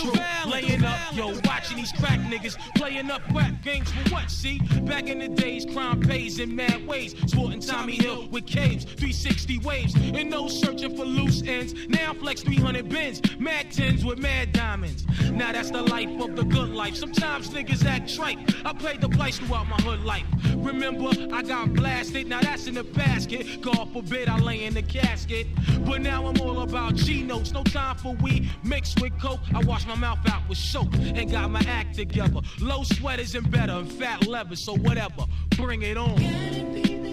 Laying 0.45 0.83
up, 0.83 0.99
yo, 1.13 1.33
watching 1.43 1.77
these 1.77 1.91
crack 1.91 2.19
niggas 2.19 2.55
playing 2.75 3.09
up 3.09 3.21
rap 3.33 3.63
games 3.63 3.91
for 3.91 4.13
what? 4.13 4.29
See, 4.29 4.59
back 4.83 5.09
in 5.09 5.17
the 5.17 5.27
days, 5.27 5.65
crime 5.65 5.99
pays 5.99 6.37
in 6.37 6.55
mad 6.55 6.85
ways. 6.85 7.15
Sporting 7.25 7.59
Tommy 7.59 7.95
Hill 7.95 8.27
with 8.29 8.45
caves, 8.45 8.85
360 8.85 9.57
waves, 9.59 9.95
and 9.95 10.29
no 10.29 10.47
searching 10.47 10.95
for 10.95 11.03
loose 11.03 11.41
ends. 11.41 11.73
Now 11.89 12.13
flex 12.13 12.43
300 12.43 12.87
bins, 12.87 13.21
mad 13.39 13.71
tens 13.71 14.05
with 14.05 14.19
mad 14.19 14.53
diamonds. 14.53 15.05
Now 15.31 15.51
that's 15.51 15.71
the 15.71 15.81
life 15.81 16.09
of 16.21 16.35
the 16.35 16.43
good 16.43 16.69
life. 16.69 16.95
Sometimes 16.95 17.49
niggas 17.49 17.85
act 17.85 18.13
trite. 18.13 18.37
I 18.63 18.73
paid 18.73 19.01
the 19.01 19.09
price 19.09 19.39
throughout 19.39 19.67
my 19.67 19.77
hood 19.77 20.01
life. 20.01 20.25
Remember, 20.55 21.09
I 21.33 21.41
got 21.41 21.73
blasted. 21.73 22.27
Now 22.27 22.41
that's 22.41 22.67
in 22.67 22.75
the 22.75 22.83
basket. 22.83 23.61
God 23.61 23.91
forbid 23.93 24.29
I 24.29 24.37
lay 24.37 24.65
in 24.65 24.75
the 24.75 24.83
casket. 24.83 25.47
But 25.85 26.01
now 26.01 26.27
I'm 26.27 26.39
all 26.41 26.61
about 26.61 26.95
G 26.95 27.23
notes. 27.23 27.51
No 27.51 27.63
time 27.63 27.97
for 27.97 28.15
weed 28.27 28.49
mixed 28.63 29.01
with 29.01 29.17
coke. 29.19 29.39
I 29.53 29.63
wash 29.63 29.85
my 29.85 29.95
mouth 29.95 30.19
out 30.29 30.47
with 30.47 30.57
soap 30.57 30.93
and 30.95 31.31
got 31.31 31.49
my 31.49 31.61
act 31.67 31.95
together. 31.95 32.41
Low 32.59 32.83
sweaters 32.83 33.35
and 33.35 33.49
better 33.49 33.73
and 33.73 33.91
fat 33.91 34.27
leather. 34.27 34.55
So 34.55 34.75
whatever, 34.75 35.25
bring 35.55 35.81
it 35.81 35.97
on. 35.97 37.06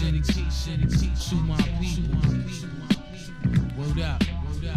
Dedication 0.00 0.88
to 0.88 1.34
my 1.34 1.60
people. 1.78 2.18
Word 3.76 4.00
up. 4.00 4.24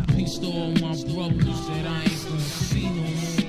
Peace 0.10 0.38
to 0.40 0.48
all 0.48 0.72
my 0.72 0.96
brothers 1.14 1.68
that 1.68 1.86
I 1.88 2.02
ain't 2.02 2.26
gonna 2.26 2.40
see 2.42 2.90
no 2.90 2.92
more. 2.92 3.43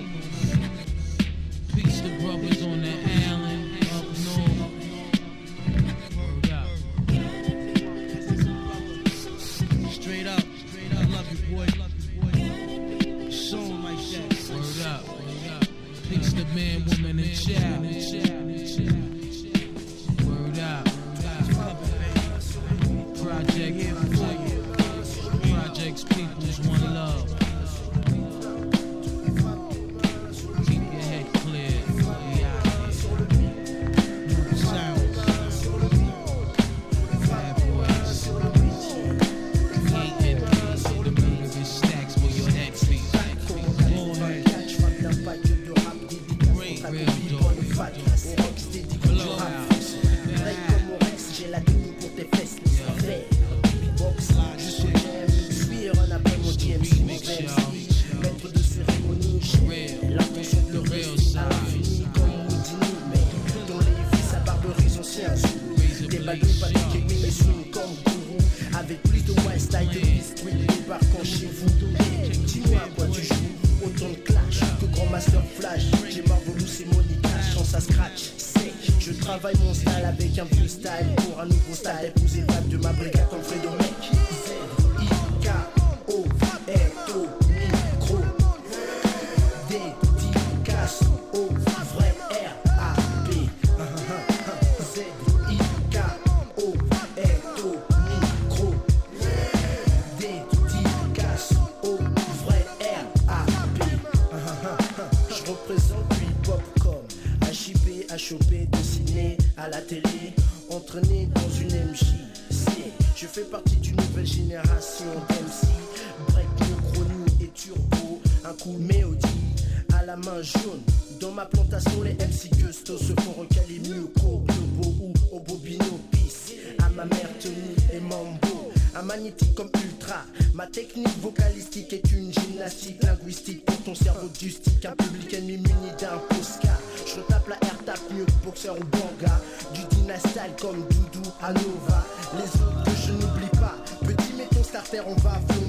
Est 131.57 132.13
une 132.13 132.33
gymnastique 132.33 133.03
linguistique 133.03 133.65
pour 133.65 133.77
ton 133.85 133.95
cerveau 133.95 134.29
du 134.41 134.51
stick. 134.51 134.85
Un 134.85 134.97
public 134.97 135.35
ennemi 135.35 135.57
muni 135.59 135.91
d'un 136.01 136.19
Posca. 136.29 136.77
Je 137.07 137.21
tape 137.21 137.49
la 137.49 137.57
R, 137.57 137.85
tape 137.85 138.01
mieux 138.13 138.25
que 138.25 138.45
boxeur 138.45 138.77
ou 138.77 138.85
banga. 138.85 139.41
Du 139.73 139.83
dynastal 139.97 140.51
comme 140.61 140.81
Doudou 140.89 141.31
à 141.43 141.53
Nova. 141.53 142.05
Les 142.35 142.61
autres 142.61 142.85
que 142.85 142.91
je 143.07 143.13
n'oublie 143.13 143.61
pas. 143.61 143.77
Petit 144.01 144.35
mais 144.37 144.47
ton 144.47 144.65
starter, 144.65 145.01
on 145.07 145.15
va 145.17 145.41
flamber 145.49 145.64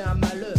un 0.00 0.14
malheur. 0.14 0.54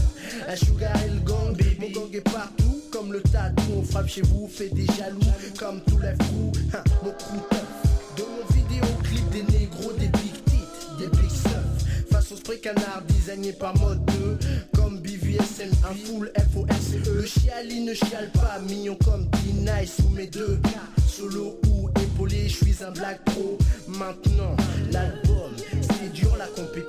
La 0.48 0.56
sugar 0.56 0.94
et 1.06 1.10
le 1.10 1.20
gang, 1.22 1.56
mon 1.80 1.90
gang 1.90 2.14
est 2.14 2.22
partout. 2.22 2.82
Comme 2.92 3.14
le 3.14 3.22
tatou, 3.22 3.64
on 3.78 3.84
frappe 3.84 4.08
chez 4.08 4.22
vous, 4.22 4.48
fait 4.48 4.70
des 4.70 4.86
jaloux. 4.98 5.20
Comme 5.58 5.82
tout 5.82 6.00
lève 6.00 6.18
crew, 6.18 6.52
hein, 6.74 6.84
mon 7.04 7.12
crew 7.12 7.40
tough. 7.50 8.18
Dans 8.18 8.26
mon 8.26 8.54
vidéoclip, 8.54 9.30
des 9.30 9.60
négros, 9.60 9.94
des 9.94 10.08
big 10.08 10.34
tits, 10.46 10.98
des 10.98 11.08
big 11.08 11.30
stuff. 11.30 11.70
Face 12.12 12.32
au 12.32 12.36
spray 12.36 12.60
canard 12.60 13.04
designé 13.08 13.54
par 13.54 13.78
mode 13.78 14.04
2 14.06 14.40
Comme 14.74 15.00
BVSM, 15.00 15.70
un 15.90 15.94
full 15.94 16.32
FORCE 16.54 17.08
Le 17.14 17.26
chiali 17.26 17.82
ne 17.82 17.94
chiale 17.94 18.32
pas, 18.34 18.60
mignon 18.68 18.98
comme 19.06 19.26
D-Nice 19.26 19.98
sous 20.02 20.10
mes 20.10 20.28
deux 20.28 20.60
Solo 21.08 21.60
ou 21.68 21.90
épaulé, 22.02 22.50
je 22.50 22.56
suis 22.66 22.84
un 22.84 22.92
black 22.92 23.24
pro 23.26 23.58
Maintenant, 23.88 24.56
l'album, 24.92 25.52
c'est 25.82 26.12
dur 26.14 26.36
la 26.38 26.48
compétition 26.48 26.89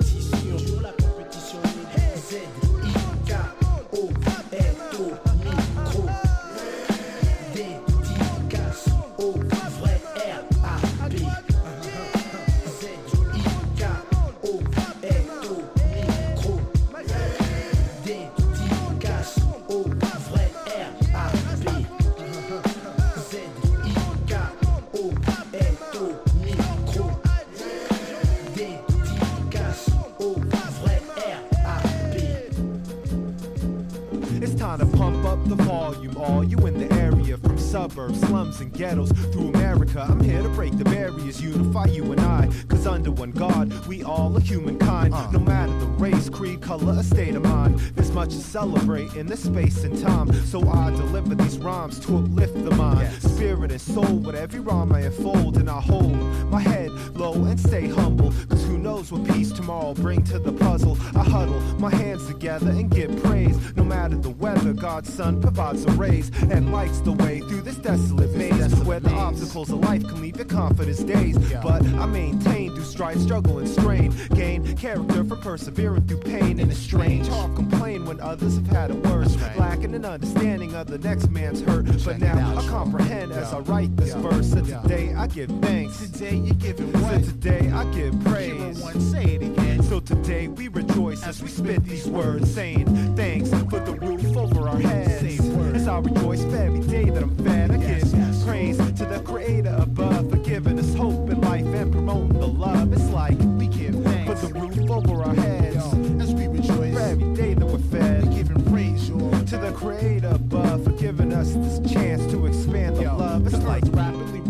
suburbs, 37.71 38.19
slums, 38.19 38.59
and 38.59 38.73
ghettos 38.73 39.13
through 39.31 39.47
America. 39.53 40.05
I'm 40.09 40.19
here 40.19 40.43
to 40.43 40.49
break 40.49 40.77
the 40.77 40.83
barriers, 40.83 41.41
unify 41.41 41.85
you 41.85 42.03
and 42.11 42.19
I. 42.19 42.49
Cause 42.67 42.85
under 42.85 43.11
one 43.11 43.31
God, 43.31 43.71
we 43.87 44.03
all 44.03 44.35
are 44.35 44.41
humankind. 44.41 45.13
Uh. 45.13 45.31
No 45.31 45.39
matter 45.39 45.71
the 45.79 45.85
race, 45.85 46.29
creed, 46.29 46.61
color, 46.61 46.99
or 46.99 47.03
state 47.03 47.33
of 47.33 47.43
mind. 47.43 47.79
There's 47.95 48.11
much 48.11 48.31
to 48.31 48.41
celebrate 48.41 49.13
in 49.13 49.25
this 49.25 49.43
space 49.43 49.85
and 49.85 49.97
time. 50.01 50.33
So 50.47 50.67
I 50.69 50.89
deliver 50.89 51.33
these 51.33 51.57
rhymes 51.59 51.97
to 52.01 52.17
uplift 52.17 52.55
the 52.55 52.71
mind, 52.71 53.09
spirit, 53.21 53.71
and 53.71 53.79
soul. 53.79 54.17
With 54.17 54.35
every 54.35 54.59
rhyme 54.59 54.91
I 54.91 55.01
unfold, 55.01 55.55
and 55.55 55.69
I 55.69 55.79
hold 55.79 56.17
my 56.49 56.59
head 56.59 56.91
low 57.15 57.33
and 57.33 57.57
stay 57.57 57.87
humble. 57.87 58.33
Cause 58.49 58.65
who 58.65 58.77
knows 58.79 59.13
what 59.13 59.25
peace 59.33 59.53
tomorrow 59.53 59.93
bring 59.93 60.23
to 60.25 60.39
the 60.39 60.51
puzzle. 60.51 60.97
I 61.15 61.23
huddle 61.23 61.61
my 61.79 61.93
hands 61.95 62.27
together 62.27 62.71
and 62.71 62.89
give 62.89 63.23
praise. 63.23 63.57
No 63.77 63.85
matter 63.85 64.17
the 64.17 64.31
weather, 64.31 64.73
God's 64.73 65.13
sun 65.13 65.41
provides 65.41 65.85
a 65.85 65.91
rays 65.91 66.31
and 66.49 66.73
lights 66.73 66.99
the 66.99 67.13
way 67.13 67.39
through 67.39 67.60
this 67.61 67.77
desolate 67.77 68.31
maze. 68.35 68.75
Where 68.83 68.99
the 68.99 69.11
obstacles 69.11 69.69
of 69.69 69.79
life 69.79 70.05
can 70.07 70.21
leave 70.21 70.37
your 70.37 70.45
confidence 70.45 71.03
dazed. 71.03 71.39
But 71.61 71.83
I 71.83 72.05
maintain 72.05 72.73
through 72.73 72.83
strife, 72.83 73.19
struggle, 73.19 73.59
and 73.59 73.67
strain. 73.67 74.13
Gain 74.33 74.75
character 74.77 75.23
for 75.23 75.35
persevering 75.35 76.07
through 76.07 76.19
pain 76.19 76.59
and 76.59 76.71
it's 76.71 76.79
strange. 76.79 77.27
Half 77.27 77.55
complain 77.55 78.05
when 78.05 78.19
others 78.19 78.55
have 78.55 78.67
had 78.67 78.91
it 78.91 78.97
worse. 79.05 79.35
Lacking 79.57 79.93
an 79.95 80.05
understanding 80.05 80.73
of 80.75 80.87
the 80.87 80.97
next 80.97 81.29
man's 81.29 81.61
hurt. 81.61 81.85
But 82.03 82.19
now 82.19 82.57
I 82.57 82.67
comprehend 82.67 83.31
as 83.31 83.53
I 83.53 83.59
write 83.59 83.95
this 83.95 84.13
verse. 84.15 84.51
So 84.51 84.61
today 84.61 85.13
I 85.13 85.27
give 85.27 85.49
thanks. 85.61 85.97
Today 85.99 86.35
you 86.35 86.53
giving 86.53 86.91
what? 87.01 87.23
So 87.23 87.31
today 87.31 87.69
I 87.71 87.83
give 87.93 88.19
praise. 88.23 88.79
One 88.81 88.99
say 88.99 89.23
it 89.35 89.41
again. 89.43 89.83
So 89.83 89.99
today 89.99 90.47
we 90.47 90.67
rejoice 90.67 91.23
as 91.23 91.41
we 91.41 91.49
spit 91.49 91.83
these 91.83 92.07
words, 92.07 92.53
saying 92.53 93.15
thanks 93.15 93.49
for 93.49 93.79
the 93.79 93.93
roof 94.01 94.30
over 94.51 94.69
our 94.69 94.79
heads. 94.79 95.39
As 95.75 95.87
I 95.87 95.99
rejoice 95.99 96.43
every 96.43 96.81
day 96.81 97.05
that 97.05 97.23
I'm 97.23 97.35
fed, 97.37 97.71
I 97.71 97.77
give 97.77 98.45
praise 98.45 98.77
to 98.77 99.05
the 99.05 99.21
Creator 99.25 99.75
above. 99.79 100.29
For 100.29 100.37
giving 100.37 100.79
us 100.79 100.93
hope 100.93 101.29
in 101.29 101.41
life 101.41 101.65
and 101.65 101.91
promoting 101.91 102.39
the 102.39 102.47
love. 102.47 102.93
It's 102.93 103.09
like 103.09 103.37
we 103.39 103.67
give 103.67 103.95
thanks 104.03 104.41
for 104.41 104.47
the 104.47 104.59
roof 104.59 104.89
over 104.91 105.23
our 105.23 105.33
heads. 105.33 105.77
As 106.21 106.33
we 106.33 106.47
rejoice 106.47 106.93
for 106.93 106.99
every 106.99 107.33
day 107.33 107.53
that 107.53 107.65
we're 107.65 107.79
fed, 107.79 108.27
we 108.27 108.35
giving 108.35 108.63
praise 108.65 109.07
to 109.07 109.57
the 109.57 109.71
Creator 109.75 110.27
above. 110.27 110.83
For 110.83 110.91
giving 110.91 111.33
us 111.33 111.53
this 111.53 111.91
chance 111.91 112.29
to 112.31 112.45
expand 112.45 112.97
the 112.97 113.03
love. 113.05 113.47
It's 113.47 113.63
like 113.63 113.83
rapidly 113.87 114.40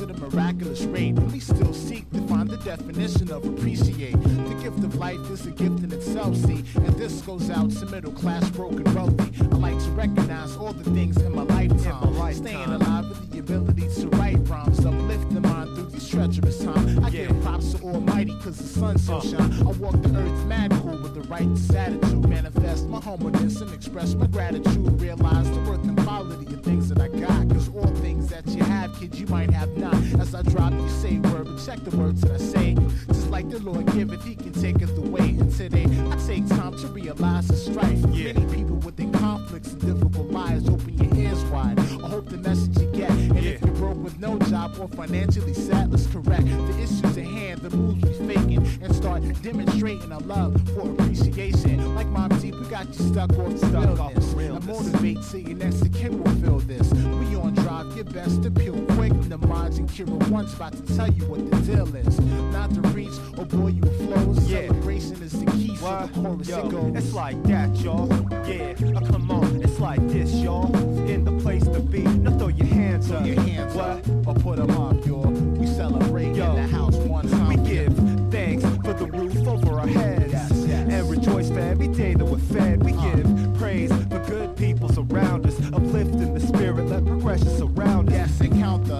rotates 0.00 0.02
at 0.02 0.10
a 0.10 0.30
miraculous 0.30 0.82
rate, 0.84 1.16
and 1.16 1.32
we 1.32 1.40
still 1.40 1.72
seek 1.72 2.10
to 2.10 2.20
find 2.28 2.48
the 2.48 2.56
definition 2.58 3.30
of 3.30 3.44
appreciate. 3.44 4.20
The 4.22 4.58
gift 4.62 4.78
of 4.84 4.96
life 4.96 5.30
is 5.30 5.46
a 5.46 5.50
gift 5.50 5.82
in 5.82 5.92
itself, 5.92 6.36
see, 6.36 6.64
and 6.76 6.94
this 6.96 7.20
goes 7.22 7.50
out 7.50 7.70
to 7.70 7.86
middle 7.86 8.12
class, 8.12 8.48
broken, 8.50 8.84
wealthy. 8.94 9.32
I 9.40 9.56
like 9.56 9.78
to 9.78 9.90
recognize 9.90 10.56
all 10.56 10.72
the 10.72 10.88
things 10.90 11.16
in 11.22 11.34
my 11.34 11.42
lifetime, 11.42 12.34
staying 12.34 12.70
alive 12.70 13.08
with 13.08 13.30
the 13.30 13.38
ability 13.38 13.88
to 14.00 14.08
write 14.08 14.38
rhymes, 14.48 14.84
uplift 14.84 15.32
the 15.32 15.40
mind 15.40 15.74
through 15.74 15.90
these 15.90 16.08
treacherous 16.08 16.62
times. 16.62 16.98
I 17.04 17.10
give 17.10 17.40
props 17.42 17.72
to 17.74 17.82
Almighty, 17.82 18.32
cause 18.40 18.58
the 18.58 18.64
sun 18.64 18.98
still 18.98 19.20
shine. 19.20 19.52
I 19.60 19.70
walk 19.72 20.00
the 20.02 20.16
earth 20.18 20.46
mad 20.46 20.72
cool 20.82 21.00
with 21.02 21.14
the 21.14 21.22
righteous 21.22 21.72
attitude, 21.74 22.28
manifest 22.28 22.86
my 22.88 23.00
humbleness 23.00 23.60
and 23.60 23.72
express 23.72 24.14
my 24.14 24.26
gratitude. 24.26 25.00
Realize 25.00 25.50
the 25.50 25.60
worth 25.60 25.84
and 25.84 25.98
quality 26.02 26.52
of 26.54 26.62
things 26.62 26.88
that 26.88 27.00
I 27.00 27.08
got, 27.08 27.48
cause 27.48 27.68
all 27.74 27.86
things 27.96 28.28
that 28.28 28.46
you 28.48 28.62
have, 28.64 28.94
kids, 28.98 29.20
you 29.20 29.26
might 29.26 29.50
have 29.50 29.76
not. 29.76 29.85
As 30.20 30.34
I 30.34 30.42
drop, 30.42 30.72
you 30.72 30.88
say 30.88 31.18
word, 31.18 31.46
but 31.46 31.64
check 31.64 31.82
the 31.84 31.96
words 31.96 32.20
that 32.22 32.32
I 32.32 32.38
say. 32.38 32.74
Just 33.06 33.30
like 33.30 33.48
the 33.48 33.58
Lord 33.60 33.86
giveth, 33.92 34.24
He 34.24 34.34
can 34.34 34.52
take 34.52 34.82
it 34.82 34.90
away. 34.96 35.30
And 35.40 35.52
today, 35.52 35.84
I 35.84 36.16
take 36.26 36.46
time 36.48 36.76
to 36.78 36.86
realize 36.88 37.48
the 37.48 37.56
strife. 37.56 37.98
Many 38.06 38.44
people 38.54 38.76
with 38.76 38.96
their 38.96 39.10
conflicts 39.10 39.72
and 39.72 39.80
difficult 39.80 40.30
lives. 40.30 40.68
Open 40.68 40.96
your 40.98 41.14
ears 41.14 41.42
wide. 41.44 41.78
I 41.78 42.08
hope 42.08 42.28
the 42.28 42.38
message 42.38 42.78
you 42.78 42.90
get. 42.92 43.10
And 43.10 43.38
if 43.38 43.60
you're 43.60 43.65
broke 43.86 44.02
with 44.02 44.18
no 44.18 44.36
job 44.50 44.76
or 44.80 44.88
financially 44.88 45.54
sad, 45.54 45.92
let's 45.92 46.06
correct 46.08 46.44
the 46.46 46.74
issues 46.80 47.04
at 47.04 47.24
hand, 47.24 47.60
the 47.60 47.70
moves 47.70 48.02
we 48.02 48.34
faking, 48.34 48.66
and 48.82 48.94
start 48.94 49.22
demonstrating 49.42 50.10
our 50.10 50.20
love 50.20 50.60
for 50.74 50.90
appreciation. 50.90 51.94
Like 51.94 52.08
Mom 52.08 52.30
T, 52.40 52.50
we 52.50 52.66
got 52.66 52.88
you 52.88 53.04
stuck 53.12 53.30
off 53.38 53.60
the 53.60 54.34
realness. 54.34 54.34
I 54.34 54.72
motivate 54.72 55.22
so 55.22 55.36
your 55.36 55.56
next 55.56 55.82
to 55.82 55.88
kin 55.88 56.22
will 56.22 56.34
feel 56.36 56.58
this. 56.60 56.92
We 56.92 57.36
on 57.36 57.54
drive, 57.54 57.94
your 57.94 58.04
best 58.06 58.42
to 58.42 58.50
peel 58.50 58.74
quick. 58.96 59.12
The 59.28 59.38
minds 59.38 59.78
and 59.78 59.88
Kira 59.88 60.28
one's 60.30 60.52
about 60.54 60.72
to 60.72 60.96
tell 60.96 61.12
you 61.12 61.24
what 61.26 61.48
the 61.48 61.56
deal 61.58 61.94
is. 61.94 62.18
Not 62.20 62.74
to 62.74 62.80
reach 62.88 63.14
or 63.38 63.44
boy 63.44 63.68
you 63.68 63.82
flows. 63.82 64.50
Yeah. 64.50 64.66
Celebration 64.66 65.22
is 65.22 65.32
the 65.32 65.46
key, 65.52 65.76
so 65.76 66.08
the 66.12 66.20
chorus 66.20 66.48
Yo, 66.48 66.66
it 66.66 66.70
goes. 66.70 66.96
It's 66.96 67.14
like 67.14 67.40
that, 67.44 67.76
y'all. 67.76 68.08
Yeah, 68.48 68.74
uh, 68.96 69.00
come 69.06 69.30
on, 69.30 69.62
it's 69.62 69.78
like 69.78 70.06
this, 70.08 70.32
y'all. 70.34 70.74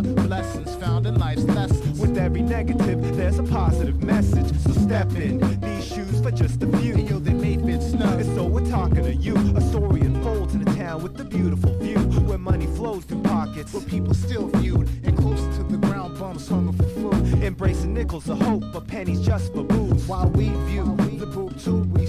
Blessings 0.03 0.75
found 0.77 1.07
in 1.07 1.19
life's 1.19 1.45
lessons. 1.45 2.01
With 2.01 2.17
every 2.19 2.43
negative, 2.43 3.17
there's 3.17 3.39
a 3.39 3.43
positive 3.43 4.03
message. 4.03 4.57
So 4.61 4.73
step 4.73 5.15
in 5.15 5.39
these 5.61 5.87
shoes 5.87 6.21
for 6.21 6.31
just 6.31 6.63
a 6.63 6.79
few. 6.79 6.95
And 6.95 7.09
yo, 7.09 7.19
they 7.19 7.33
may 7.33 7.57
fit 7.57 7.83
snug. 7.83 8.21
And 8.21 8.35
so 8.35 8.45
we're 8.45 8.69
talking 8.71 9.05
to 9.05 9.15
you. 9.15 9.37
A 9.57 9.61
story 9.61 10.01
unfolds 10.01 10.55
in 10.55 10.63
a 10.67 10.77
town 10.77 11.03
with 11.03 11.21
a 11.21 11.25
beautiful 11.25 11.77
view. 11.79 11.99
Where 12.27 12.39
money 12.39 12.67
flows 12.67 13.05
through 13.05 13.23
pockets. 13.23 13.73
Where 13.73 13.83
people 13.83 14.15
still 14.15 14.49
viewed 14.49 14.89
and 15.05 15.17
close 15.17 15.41
to 15.57 15.63
the 15.65 15.79
ground 15.79 16.19
bums 16.19 16.49
hunger 16.49 16.73
for 16.73 16.89
food. 16.91 17.43
Embracing 17.43 17.95
nickels 17.95 18.29
of 18.29 18.41
hope, 18.41 18.65
but 18.73 18.87
pennies 18.87 19.21
just 19.21 19.53
for 19.53 19.63
booze. 19.63 20.07
While 20.07 20.31
we 20.31 20.49
view 20.67 20.97
the 21.19 21.27
boob 21.27 21.59
too, 21.59 21.83
we 21.95 22.07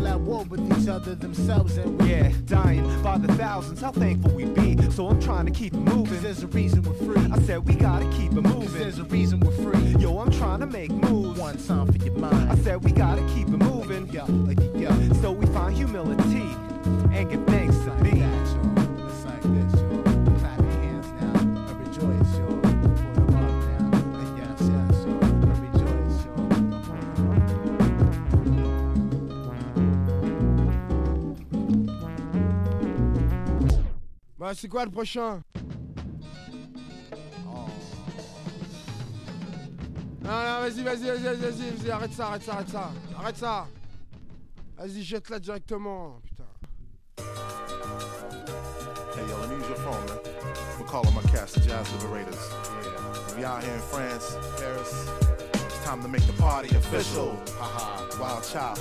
people 0.00 0.12
at 0.12 0.20
war 0.20 0.44
with 0.44 0.82
each 0.82 0.88
other 0.88 1.14
themselves 1.14 1.76
and 1.76 2.00
we 2.00 2.10
Yeah, 2.10 2.32
dying 2.46 3.02
by 3.02 3.18
the 3.18 3.32
thousands, 3.34 3.80
how 3.80 3.92
thankful 3.92 4.32
we 4.32 4.44
be. 4.46 4.78
So 4.90 5.08
I'm 5.08 5.20
trying 5.20 5.46
to 5.46 5.52
keep 5.52 5.74
it 5.74 5.84
Cause 5.84 5.94
moving. 5.94 6.20
there's 6.22 6.42
a 6.42 6.46
reason 6.48 6.82
we're 6.82 6.94
free. 7.14 7.30
I 7.32 7.38
said 7.42 7.66
we 7.66 7.74
gotta 7.74 8.06
keep 8.12 8.32
it 8.32 8.42
Cause 8.44 8.54
moving. 8.54 8.80
there's 8.80 8.98
a 8.98 9.04
reason 9.04 9.40
we're 9.40 9.52
free. 9.52 9.94
Yo, 10.00 10.18
I'm 10.18 10.30
trying 10.30 10.60
to 10.60 10.66
make 10.66 10.90
moves. 10.90 11.38
One 11.38 11.56
time 11.58 11.92
for 11.92 11.98
your 12.04 12.14
mind. 12.16 12.50
I 12.50 12.56
said 12.56 12.82
we 12.84 12.92
gotta 12.92 13.22
keep 13.34 13.48
it 13.48 13.58
moving. 13.58 14.08
Yeah, 14.12 14.26
yeah, 14.74 14.90
yeah. 14.90 15.12
So 15.20 15.32
we 15.32 15.46
find 15.46 15.76
humility 15.76 16.48
and 17.12 17.30
give 17.30 17.46
Bah, 34.40 34.52
c'est 34.54 34.68
quoi 34.68 34.86
le 34.86 34.90
prochain? 34.90 35.42
Non, 40.22 40.30
non, 40.30 40.60
vas-y, 40.60 40.82
vas-y, 40.82 41.04
vas-y, 41.04 41.22
vas-y, 41.22 41.36
vas-y, 41.36 41.70
vas-y, 41.72 41.90
arrête 41.90 42.12
ça, 42.14 42.28
arrête 42.28 42.42
ça, 42.42 42.52
arrête 42.54 42.68
ça, 42.70 42.90
arrête 43.18 43.36
ça. 43.36 43.68
Vas-y, 44.78 45.02
jette-la 45.02 45.40
directement, 45.40 46.22
putain. 46.22 46.44
Hey, 49.14 49.28
yo, 49.28 49.36
let 49.42 49.50
me 49.50 49.56
use 49.56 49.68
your 49.68 49.76
phone, 49.76 50.06
man. 50.06 50.18
We're 50.78 50.86
calling 50.86 51.14
my 51.14 51.20
cast 51.30 51.56
the 51.56 51.60
Jazz 51.60 51.92
Liberators. 51.92 52.54
Yeah. 52.82 53.36
We 53.36 53.44
out 53.44 53.62
here 53.62 53.74
in 53.74 53.80
France, 53.80 54.38
Paris. 54.58 55.06
It's 55.52 55.84
time 55.84 56.00
to 56.00 56.08
make 56.08 56.26
the 56.26 56.32
party 56.40 56.74
official. 56.74 57.38
Haha, 57.58 58.06
wild 58.18 58.42
child. 58.50 58.80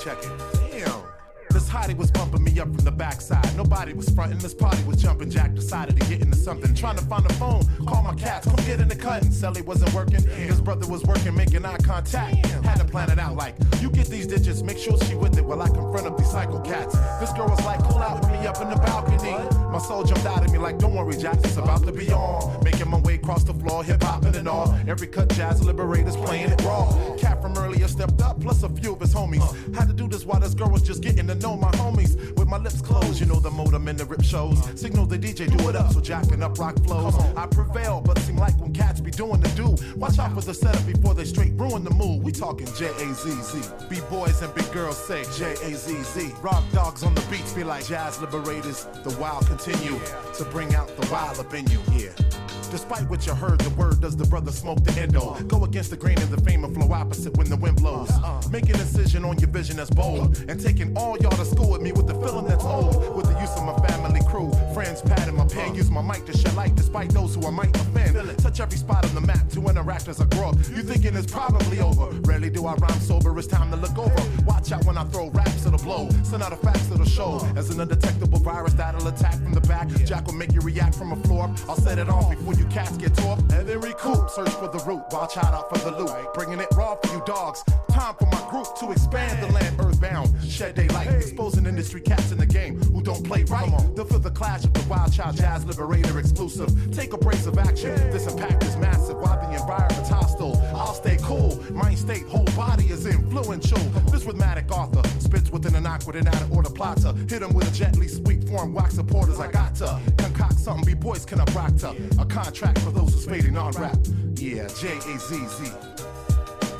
Check 0.00 0.18
it. 0.24 0.32
Damn. 0.72 1.17
This 1.58 1.68
hottie 1.68 1.96
was 1.96 2.12
bumping 2.12 2.44
me 2.44 2.60
up 2.60 2.68
from 2.72 2.84
the 2.84 2.92
backside. 2.92 3.56
Nobody 3.56 3.92
was 3.92 4.08
fronting. 4.10 4.38
This 4.38 4.54
party 4.54 4.80
was 4.84 5.02
jumping. 5.02 5.28
Jack 5.28 5.56
decided 5.56 6.00
to 6.00 6.06
get 6.08 6.22
into 6.22 6.36
something. 6.36 6.72
Trying 6.72 6.94
to 6.98 7.04
find 7.06 7.26
a 7.26 7.32
phone. 7.32 7.64
Call 7.84 8.00
my 8.04 8.14
cats. 8.14 8.46
Come 8.46 8.64
get 8.64 8.78
in 8.78 8.86
the 8.86 8.94
cut. 8.94 9.22
cutting. 9.22 9.32
Sally 9.32 9.62
wasn't 9.62 9.92
working. 9.92 10.22
His 10.22 10.60
brother 10.60 10.86
was 10.86 11.02
working, 11.02 11.34
making 11.34 11.64
eye 11.64 11.78
contact. 11.78 12.46
Had 12.64 12.76
to 12.76 12.84
plan 12.84 13.10
it 13.10 13.18
out 13.18 13.34
like, 13.34 13.56
you 13.80 13.90
get 13.90 14.06
these 14.06 14.28
digits. 14.28 14.62
Make 14.62 14.78
sure 14.78 14.96
she 14.98 15.16
with 15.16 15.36
it 15.36 15.44
while 15.44 15.60
I 15.60 15.66
confront 15.66 16.06
up 16.06 16.16
these 16.16 16.30
psycho 16.30 16.60
cats. 16.60 16.96
This 17.18 17.32
girl 17.32 17.48
was 17.48 17.64
like, 17.64 17.80
pull 17.80 17.98
out 17.98 18.20
with 18.20 18.30
me 18.30 18.46
up 18.46 18.60
in 18.62 18.70
the 18.70 18.76
balcony. 18.76 19.32
My 19.72 19.78
soul 19.78 20.04
jumped 20.04 20.26
out 20.26 20.44
at 20.44 20.50
me 20.52 20.58
like, 20.58 20.78
don't 20.78 20.94
worry, 20.94 21.16
Jack. 21.16 21.38
It's 21.38 21.56
about 21.56 21.84
to 21.86 21.92
be 21.92 22.08
on. 22.12 22.62
Making 22.62 22.88
my 22.88 23.00
way 23.00 23.14
across 23.14 23.42
the 23.42 23.54
floor, 23.54 23.82
hip 23.82 24.00
hopping 24.04 24.36
and 24.36 24.46
all. 24.46 24.78
Every 24.86 25.08
cut, 25.08 25.28
jazz 25.30 25.60
liberators 25.64 26.16
playing 26.16 26.50
it 26.50 26.62
raw. 26.62 26.86
Cat 27.18 27.42
from 27.42 27.54
Junior 27.78 27.92
stepped 27.92 28.22
up, 28.22 28.40
plus 28.40 28.64
a 28.64 28.68
few 28.68 28.92
of 28.92 29.00
his 29.00 29.14
homies. 29.14 29.46
Had 29.72 29.86
to 29.86 29.94
do 29.94 30.08
this 30.08 30.24
while 30.24 30.40
this 30.40 30.52
girl 30.52 30.68
was 30.68 30.82
just 30.82 31.00
getting 31.00 31.28
to 31.28 31.36
know 31.36 31.56
my 31.56 31.70
homies. 31.72 32.16
With 32.36 32.48
my 32.48 32.58
lips 32.58 32.80
closed, 32.80 33.20
you 33.20 33.26
know 33.26 33.38
the 33.38 33.52
modem 33.52 33.86
in 33.86 33.96
the 33.96 34.04
rip 34.04 34.24
shows. 34.24 34.58
Signal 34.74 35.06
the 35.06 35.16
DJ, 35.16 35.46
do 35.56 35.68
it 35.68 35.76
up, 35.76 35.92
so 35.92 36.00
jacking 36.00 36.42
up 36.42 36.58
rock 36.58 36.76
flows. 36.84 37.14
I 37.36 37.46
prevail, 37.46 38.00
but 38.04 38.18
seem 38.18 38.36
like 38.36 38.58
when 38.60 38.72
cats 38.72 39.00
be 39.00 39.12
doing 39.12 39.40
the 39.40 39.48
do. 39.50 39.76
Watch 39.96 40.18
out 40.18 40.34
for 40.34 40.40
the 40.40 40.54
setup 40.54 40.84
before 40.86 41.14
they 41.14 41.24
straight 41.24 41.52
ruin 41.54 41.84
the 41.84 41.94
mood. 41.94 42.24
We 42.24 42.32
talking 42.32 42.66
J 42.74 42.86
A 42.88 43.14
Z 43.14 43.30
Z. 43.42 43.70
B 43.88 44.00
boys 44.10 44.42
and 44.42 44.52
big 44.56 44.70
girls 44.72 44.96
say 44.96 45.22
J 45.36 45.52
A 45.52 45.74
Z 45.76 46.02
Z. 46.02 46.32
Rock 46.42 46.64
dogs 46.72 47.04
on 47.04 47.14
the 47.14 47.24
beats 47.30 47.52
be 47.52 47.62
like 47.62 47.86
jazz 47.86 48.20
liberators. 48.20 48.86
The 49.04 49.16
wild 49.20 49.46
continue 49.46 50.00
to 50.34 50.44
bring 50.46 50.74
out 50.74 50.88
the 50.96 51.08
wild 51.12 51.38
up 51.38 51.54
in 51.54 51.64
you. 51.70 51.80
Yeah. 51.92 52.47
Despite 52.70 53.08
what 53.08 53.26
you 53.26 53.34
heard, 53.34 53.60
the 53.60 53.70
word 53.70 54.00
does 54.00 54.16
the 54.16 54.24
brother 54.24 54.52
smoke 54.52 54.82
the 54.84 55.00
endo. 55.00 55.34
Go 55.46 55.64
against 55.64 55.90
the 55.90 55.96
grain 55.96 56.18
of 56.18 56.30
the 56.30 56.40
fame 56.42 56.64
and 56.64 56.74
flow 56.74 56.92
opposite 56.92 57.36
when 57.36 57.48
the 57.48 57.56
wind 57.56 57.76
blows. 57.76 58.10
Uh-uh. 58.10 58.42
Make 58.50 58.68
an 58.68 58.78
incision 58.80 59.24
on 59.24 59.38
your 59.38 59.50
vision 59.50 59.76
that's 59.76 59.90
bold. 59.90 60.44
And 60.48 60.60
taking 60.60 60.96
all 60.96 61.16
y'all 61.18 61.30
to 61.30 61.44
school 61.44 61.70
with 61.70 61.82
me 61.82 61.92
with 61.92 62.06
the 62.06 62.14
feeling 62.14 62.46
that's 62.46 62.64
old. 62.64 63.16
With 63.16 63.26
the 63.26 63.40
use 63.40 63.54
of 63.56 63.64
my 63.64 63.76
family 63.86 64.20
crew, 64.28 64.52
friends 64.74 65.00
padding 65.02 65.36
my 65.36 65.46
pen. 65.46 65.74
Use 65.74 65.90
my 65.90 66.02
mic 66.02 66.26
to 66.26 66.36
shed 66.36 66.54
light 66.54 66.74
despite 66.74 67.10
those 67.10 67.34
who 67.34 67.46
I 67.46 67.50
might 67.50 67.74
offend. 67.76 68.38
Touch 68.38 68.60
every 68.60 68.78
spot 68.78 69.04
on 69.04 69.14
the 69.14 69.20
map 69.20 69.48
to 69.50 69.60
interact 69.66 70.08
as 70.08 70.20
I 70.20 70.26
grow 70.26 70.50
up. 70.50 70.56
You 70.56 70.82
thinking 70.82 71.16
it's 71.16 71.30
probably 71.30 71.80
over. 71.80 72.06
Rarely 72.22 72.50
do 72.50 72.66
I 72.66 72.74
rhyme 72.74 73.00
sober, 73.00 73.36
it's 73.38 73.48
time 73.48 73.70
to 73.70 73.76
look 73.76 73.96
over. 73.98 74.44
Watch 74.44 74.72
out 74.72 74.84
when 74.84 74.96
I 74.96 75.04
throw 75.04 75.30
raps, 75.30 75.66
it'll 75.66 75.78
blow. 75.78 76.08
Send 76.22 76.42
out 76.42 76.52
a 76.52 76.56
fax, 76.56 76.90
it'll 76.90 77.04
show. 77.04 77.40
As 77.56 77.70
an 77.70 77.80
undetectable 77.80 78.38
virus 78.38 78.74
that'll 78.74 79.06
attack 79.08 79.34
from 79.34 79.52
the 79.54 79.60
back. 79.62 79.88
Jack 80.04 80.26
will 80.26 80.34
make 80.34 80.52
you 80.52 80.60
react 80.60 80.94
from 80.94 81.12
a 81.12 81.16
floor. 81.16 81.52
I'll 81.68 81.76
set 81.76 81.98
it 81.98 82.08
off 82.08 82.30
before 82.30 82.54
you 82.54 82.57
cats 82.66 82.96
get 82.96 83.14
tore 83.16 83.32
up. 83.32 83.38
And 83.52 83.68
then 83.68 83.80
recoup, 83.80 84.30
search 84.30 84.50
for 84.50 84.68
the 84.68 84.82
root. 84.86 85.02
Watch 85.10 85.36
out 85.36 85.54
out 85.54 85.68
for 85.74 85.90
the 85.90 85.96
loot. 85.96 86.10
Bringing 86.34 86.60
it 86.60 86.68
raw 86.74 86.94
for 86.96 87.12
you 87.14 87.22
dogs. 87.26 87.62
Time 87.90 88.14
for 88.14 88.26
my 88.26 88.50
group 88.50 88.66
to 88.78 88.90
expand 88.90 89.42
the 89.42 89.52
land 89.52 89.76
earthbound. 89.80 90.30
Shed 90.42 90.74
daylight, 90.74 91.08
exposing 91.08 91.66
industry 91.66 92.00
cats 92.00 92.32
in 92.32 92.38
the 92.38 92.46
game 92.46 92.80
who 92.92 93.02
don't 93.02 93.24
play 93.24 93.44
right. 93.44 93.70
They'll 93.94 94.04
feel 94.04 94.18
the 94.18 94.30
clash 94.30 94.64
of 94.64 94.72
the 94.72 94.86
wild 94.88 95.12
child 95.12 95.36
jazz 95.36 95.64
liberator 95.64 96.18
exclusive. 96.18 96.70
Take 96.94 97.12
a 97.12 97.18
brace 97.18 97.46
of 97.46 97.58
action. 97.58 97.94
This 98.10 98.26
impact 98.26 98.64
is 98.64 98.76
massive. 98.76 99.16
While 99.16 99.40
the 99.40 99.60
environment's 99.60 100.08
hostile, 100.08 100.56
I'll 100.74 100.94
stay 100.94 101.18
cool. 101.22 101.58
Mind 101.72 101.98
state, 101.98 102.26
whole 102.26 102.44
body 102.56 102.86
is 102.86 103.06
influential. 103.06 103.78
This 104.10 104.24
rhythmatic 104.24 104.70
author 104.70 105.06
spits 105.20 105.50
within 105.50 105.74
an 105.74 105.86
awkward 105.86 106.16
and 106.16 106.28
out 106.28 106.40
of 106.40 106.52
order 106.52 106.70
plotter. 106.70 107.12
Hit 107.28 107.42
him 107.42 107.52
with 107.52 107.70
a 107.70 107.74
gently 107.74 108.08
sweet 108.08 108.44
form, 108.48 108.72
wax 108.72 108.94
supporters. 108.94 109.40
I 109.40 109.50
got 109.50 109.74
to 109.76 110.00
concoct 110.16 110.58
something. 110.58 110.84
Be 110.84 110.94
boys 110.94 111.24
can 111.24 111.40
I 111.40 111.44
rock 111.52 111.74
to 111.76 111.90
a 112.18 112.24
contract 112.48 112.78
for 112.78 112.90
those 112.90 113.12
who's 113.12 113.26
fading 113.26 113.58
on 113.58 113.72
rap. 113.72 113.98
Yeah, 114.36 114.68
J 114.80 114.96
A 114.96 115.18
Z 115.18 115.46
Z. 115.48 115.70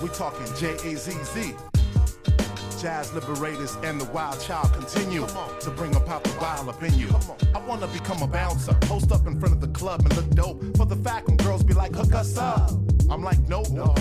We 0.03 0.09
talking 0.09 0.47
J 0.57 0.73
A 0.73 0.97
Z 0.97 1.13
Z. 1.25 1.55
Jazz 2.81 3.13
liberators 3.13 3.77
and 3.83 4.01
the 4.01 4.07
wild 4.07 4.41
child 4.41 4.73
continue 4.73 5.27
to 5.27 5.71
bring 5.77 5.95
about 5.95 6.25
the 6.25 6.35
wild 6.41 6.71
up 6.71 6.83
in 6.83 6.95
you. 6.95 7.11
I 7.55 7.59
wanna 7.67 7.87
become 7.89 8.23
a 8.23 8.27
bouncer, 8.27 8.73
post 8.93 9.13
up 9.13 9.27
in 9.27 9.39
front 9.39 9.57
of 9.57 9.61
the 9.61 9.69
club 9.69 10.01
and 10.07 10.17
look 10.17 10.31
dope. 10.31 10.77
For 10.79 10.87
the 10.87 10.97
fact 10.97 11.27
when 11.27 11.37
girls 11.37 11.63
be 11.65 11.75
like, 11.75 11.95
hook 11.95 12.15
us 12.15 12.39
up. 12.39 12.71
I'm 13.11 13.23
like, 13.23 13.41
nope. 13.47 13.69
No. 13.69 13.95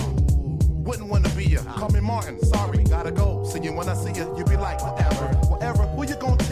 Wouldn't 0.88 1.10
wanna 1.10 1.28
be 1.36 1.44
ya. 1.44 1.60
Call 1.76 1.90
me 1.90 2.00
Martin, 2.00 2.42
sorry, 2.46 2.82
gotta 2.84 3.10
go. 3.10 3.44
See 3.44 3.60
you 3.60 3.74
when 3.74 3.90
I 3.90 3.94
see 3.94 4.18
you, 4.18 4.34
you 4.38 4.44
be 4.44 4.56
like, 4.56 4.80
whatever, 4.82 5.26
whatever. 5.52 5.82
Who 5.82 6.06
you 6.06 6.16
gonna 6.16 6.42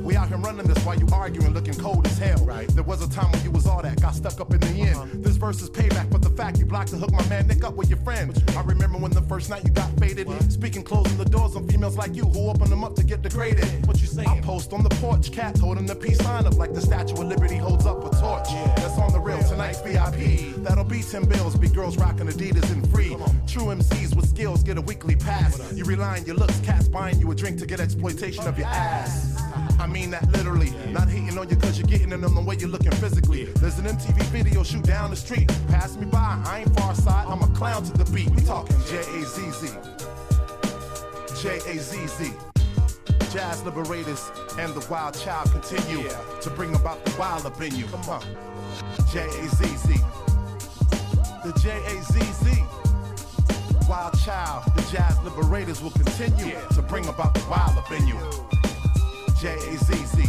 We 0.00 0.16
out 0.16 0.28
here 0.28 0.38
running 0.38 0.66
this 0.66 0.84
while 0.84 0.98
you 0.98 1.06
arguing, 1.12 1.54
looking 1.54 1.74
cold 1.74 2.06
as 2.06 2.18
hell. 2.18 2.44
Right. 2.44 2.68
There 2.68 2.84
was 2.84 3.02
a 3.02 3.10
time 3.10 3.30
when 3.32 3.42
you 3.42 3.50
was 3.50 3.66
all 3.66 3.82
that, 3.82 4.00
got 4.00 4.14
stuck 4.14 4.40
up 4.40 4.52
in 4.52 4.60
the 4.60 4.82
end. 4.82 4.96
Uh-huh. 4.96 5.06
This 5.14 5.36
verse 5.36 5.62
is 5.62 5.70
payback 5.70 6.10
for 6.10 6.18
the 6.18 6.30
fact 6.30 6.58
you 6.58 6.66
blocked 6.66 6.90
to 6.90 6.96
hook 6.96 7.12
my 7.12 7.26
man 7.28 7.46
Nick 7.46 7.64
up 7.64 7.74
with 7.74 7.88
your 7.88 7.98
friend. 8.00 8.42
I 8.56 8.62
remember 8.62 8.98
when 8.98 9.12
the 9.12 9.22
first 9.22 9.50
night 9.50 9.64
you 9.64 9.70
got 9.70 9.90
faded, 9.98 10.28
speaking 10.52 10.82
closing 10.82 11.16
the 11.16 11.24
doors 11.24 11.56
on 11.56 11.68
females 11.68 11.96
like 11.96 12.14
you 12.14 12.24
who 12.24 12.48
open 12.50 12.70
them 12.70 12.84
up 12.84 12.94
to 12.96 13.04
get 13.04 13.22
degraded. 13.22 13.86
What 13.86 14.00
you 14.00 14.06
saying? 14.06 14.28
I 14.28 14.40
post 14.40 14.72
on 14.72 14.82
the 14.82 14.90
porch, 14.96 15.32
cat 15.32 15.58
holding 15.58 15.86
the 15.86 15.94
peace 15.94 16.18
sign 16.18 16.46
up 16.46 16.56
like 16.56 16.72
the 16.74 16.80
Statue 16.80 17.14
of 17.14 17.28
Liberty 17.28 17.56
holds 17.56 17.86
up 17.86 17.98
a 17.98 18.10
torch. 18.16 18.48
That's 18.76 18.98
on 18.98 19.12
the 19.12 19.20
real 19.20 19.42
tonight's 19.42 19.80
VIP. 19.80 20.54
That'll 20.62 20.84
be 20.84 21.02
10 21.02 21.24
bills, 21.24 21.56
be 21.56 21.68
girls 21.68 21.96
rocking 21.96 22.26
Adidas 22.26 22.70
and 22.72 22.88
free. 22.90 23.16
True 23.46 23.66
MCs 23.66 24.14
with 24.14 24.28
skills 24.28 24.62
get 24.62 24.78
a 24.78 24.82
weekly 24.82 25.16
pass. 25.16 25.72
You 25.72 25.84
rely 25.84 26.18
on 26.18 26.26
your 26.26 26.36
looks, 26.36 26.58
cats 26.60 26.88
buying 26.88 27.18
you 27.18 27.30
a 27.30 27.34
drink 27.34 27.58
to 27.58 27.66
get 27.66 27.80
exploitation 27.80 28.46
of 28.46 28.58
your 28.58 28.68
ass. 28.68 29.45
I 29.78 29.86
mean 29.86 30.10
that 30.10 30.30
literally. 30.32 30.72
Not 30.90 31.08
hating 31.08 31.36
on 31.38 31.48
you 31.48 31.56
cause 31.56 31.78
you're 31.78 31.86
getting 31.86 32.12
in 32.12 32.20
them 32.20 32.34
the 32.34 32.40
way 32.40 32.56
you're 32.56 32.68
looking 32.68 32.92
physically. 32.92 33.44
There's 33.44 33.78
an 33.78 33.86
MTV 33.86 34.22
video 34.24 34.62
shoot 34.62 34.84
down 34.84 35.10
the 35.10 35.16
street. 35.16 35.48
Pass 35.68 35.96
me 35.96 36.06
by, 36.06 36.42
I 36.44 36.60
ain't 36.60 36.74
far 36.78 36.94
side, 36.94 37.26
I'm 37.28 37.42
a 37.42 37.48
clown 37.54 37.84
to 37.84 37.92
the 37.92 38.10
beat. 38.10 38.30
We 38.30 38.42
talking 38.42 38.76
J 38.88 38.98
A 38.98 39.24
Z 39.24 39.50
Z. 39.50 39.68
J 41.42 41.56
A 41.70 41.78
Z 41.78 42.06
Z. 42.06 42.32
Jazz 43.32 43.62
liberators 43.64 44.30
and 44.58 44.72
the 44.74 44.86
wild 44.90 45.18
child 45.18 45.50
continue 45.50 46.08
to 46.40 46.50
bring 46.50 46.74
about 46.74 47.04
the 47.04 47.14
wild 47.18 47.44
up 47.44 47.60
in 47.60 47.74
you. 47.74 47.84
Come 47.86 48.08
on. 48.08 48.22
J 49.12 49.26
A 49.26 49.48
Z 49.48 49.64
Z. 49.64 49.94
The 51.44 51.52
J 51.60 51.70
A 51.70 52.02
Z 52.02 52.20
Z. 52.20 52.62
Wild 53.88 54.18
child, 54.18 54.64
the 54.74 54.82
jazz 54.90 55.16
liberators 55.22 55.80
will 55.80 55.92
continue 55.92 56.56
to 56.74 56.82
bring 56.82 57.06
about 57.06 57.34
the 57.34 57.44
wild 57.48 57.78
up 57.78 57.90
in 57.92 58.04
you. 58.04 58.18
J 59.40 59.54
A 59.54 59.76
Z 59.76 59.94
Z. 59.94 60.22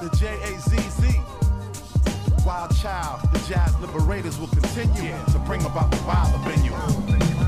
The 0.00 0.10
J 0.18 0.38
A 0.42 0.60
Z 0.60 0.76
Z. 0.76 1.20
Wild 2.44 2.76
child, 2.76 3.20
the 3.32 3.38
jazz 3.48 3.74
liberators 3.80 4.38
will 4.38 4.48
continue 4.48 5.16
to 5.32 5.38
bring 5.46 5.64
about 5.64 5.90
the 5.90 6.02
wild 6.06 6.34
up 6.34 7.43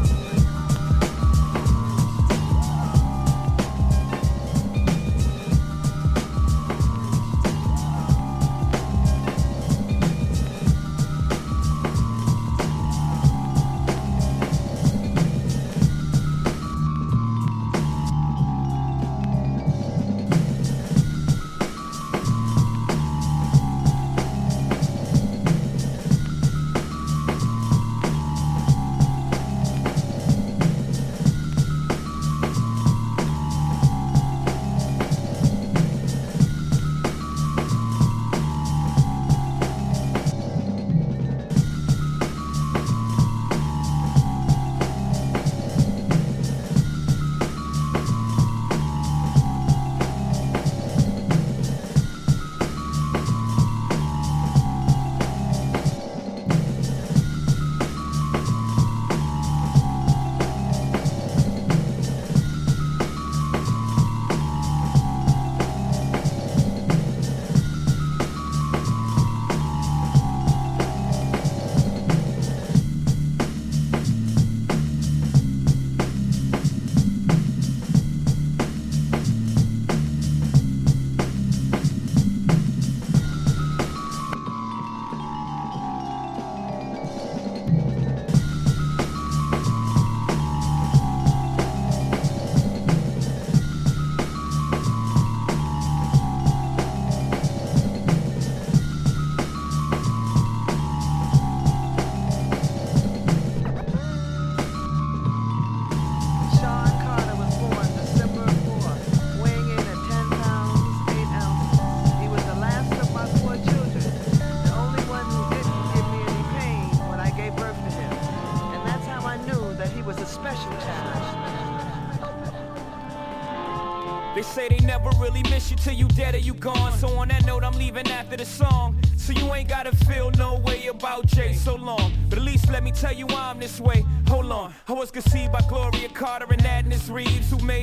after 128.36 128.44
the 128.44 128.64
song. 128.64 128.96
So 129.16 129.32
you 129.32 129.52
ain't 129.54 129.68
gotta 129.68 129.94
feel 130.06 130.30
no 130.32 130.58
way 130.60 130.86
about 130.86 131.26
Jay 131.26 131.52
so 131.52 131.74
long. 131.74 132.12
But 132.28 132.38
at 132.38 132.44
least 132.44 132.70
let 132.70 132.82
me 132.82 132.92
tell 132.92 133.12
you 133.12 133.26
I'm 133.28 133.58
this 133.58 133.80
way. 133.80 134.04
Hold 134.28 134.50
on. 134.52 134.72
I 134.88 134.92
was 134.92 135.10
conceived 135.10 135.52
by 135.52 135.60
Gloria 135.68 136.08
Carter 136.08 136.46
and 136.50 136.62
Adnis 136.62 137.10
Reeves, 137.10 137.50
who 137.50 137.58
made 137.58 137.75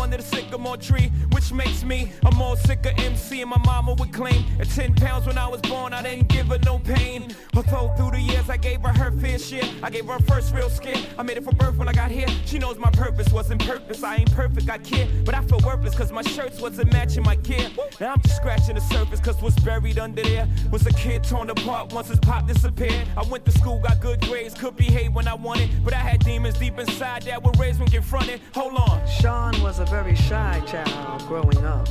under 0.00 0.16
the 0.16 0.22
sycamore 0.22 0.76
tree, 0.76 1.12
which 1.32 1.52
makes 1.52 1.84
me 1.84 2.12
a 2.26 2.34
more 2.34 2.56
sicker 2.56 2.92
MC. 2.98 3.40
And 3.42 3.50
my 3.50 3.58
mama 3.64 3.94
would 3.94 4.12
claim 4.12 4.44
at 4.58 4.68
10 4.68 4.94
pounds 4.94 5.26
when 5.26 5.38
I 5.38 5.46
was 5.46 5.60
born, 5.62 5.92
I 5.92 6.02
didn't 6.02 6.28
give 6.28 6.46
her 6.48 6.58
no 6.64 6.78
pain. 6.78 7.34
Although 7.54 7.92
through 7.96 8.12
the 8.12 8.20
years 8.20 8.48
I 8.48 8.56
gave 8.56 8.80
her 8.82 8.92
her 8.92 9.12
fair 9.12 9.38
share, 9.38 9.64
I 9.82 9.90
gave 9.90 10.06
her 10.06 10.18
first 10.20 10.54
real 10.54 10.70
skin. 10.70 10.98
I 11.18 11.22
made 11.22 11.36
it 11.36 11.44
for 11.44 11.52
birth 11.52 11.76
when 11.76 11.88
I 11.88 11.92
got 11.92 12.10
here. 12.10 12.28
She 12.46 12.58
knows 12.58 12.78
my 12.78 12.90
purpose 12.90 13.30
wasn't 13.32 13.64
purpose. 13.64 14.02
I 14.02 14.16
ain't 14.16 14.32
perfect, 14.32 14.68
I 14.70 14.78
care, 14.78 15.08
but 15.24 15.34
I 15.34 15.42
feel 15.44 15.60
worthless 15.64 15.94
cause 15.94 16.12
my 16.12 16.22
shirts 16.22 16.60
wasn't 16.60 16.92
matching 16.92 17.22
my 17.22 17.36
gear. 17.36 17.68
Now 18.00 18.12
I'm 18.12 18.20
just 18.22 18.36
scratching 18.36 18.76
the 18.76 18.80
surface 18.80 19.20
cause 19.20 19.40
what's 19.42 19.58
buried 19.60 19.98
under 19.98 20.22
there 20.22 20.48
was 20.70 20.86
a 20.86 20.92
kid 20.92 21.24
torn 21.24 21.50
apart 21.50 21.92
once 21.92 22.08
his 22.08 22.18
pop 22.20 22.46
disappeared. 22.46 23.06
I 23.16 23.22
went 23.24 23.44
to 23.44 23.52
school, 23.52 23.78
got 23.80 24.00
good 24.00 24.20
grades, 24.22 24.54
could 24.54 24.76
behave 24.76 25.14
when 25.14 25.28
I 25.28 25.34
wanted, 25.34 25.70
but 25.84 25.92
I 25.92 25.98
had 25.98 26.24
demons 26.24 26.58
deep 26.58 26.78
inside 26.78 27.22
that 27.22 27.42
were 27.42 27.52
raised 27.58 27.80
when 27.80 27.88
confronted. 27.88 28.40
Hold 28.54 28.76
on. 28.76 29.06
Sean 29.06 29.60
was 29.62 29.78
a 29.78 29.84
very 29.90 30.14
shy 30.14 30.62
child 30.66 31.20
growing 31.26 31.64
up. 31.64 31.88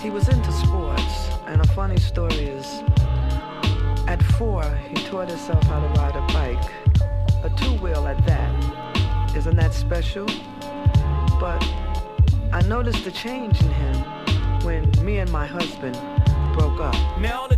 He 0.00 0.08
was 0.08 0.26
into 0.30 0.50
sports, 0.52 1.28
and 1.46 1.60
a 1.60 1.66
funny 1.74 1.98
story 1.98 2.46
is 2.46 2.82
at 4.08 4.22
four, 4.38 4.64
he 4.88 4.94
taught 5.04 5.28
himself 5.28 5.62
how 5.64 5.80
to 5.80 6.00
ride 6.00 6.16
a 6.16 6.26
bike, 6.32 7.44
a 7.44 7.50
two 7.58 7.74
wheel 7.74 8.06
at 8.08 8.24
that. 8.26 9.36
Isn't 9.36 9.56
that 9.56 9.74
special? 9.74 10.24
But 11.38 11.62
I 12.52 12.62
noticed 12.66 13.04
the 13.04 13.12
change 13.12 13.60
in 13.60 13.68
him 13.68 13.96
when 14.64 14.90
me 15.04 15.18
and 15.18 15.30
my 15.30 15.46
husband 15.46 15.94
broke 16.54 16.80
up. 16.80 16.96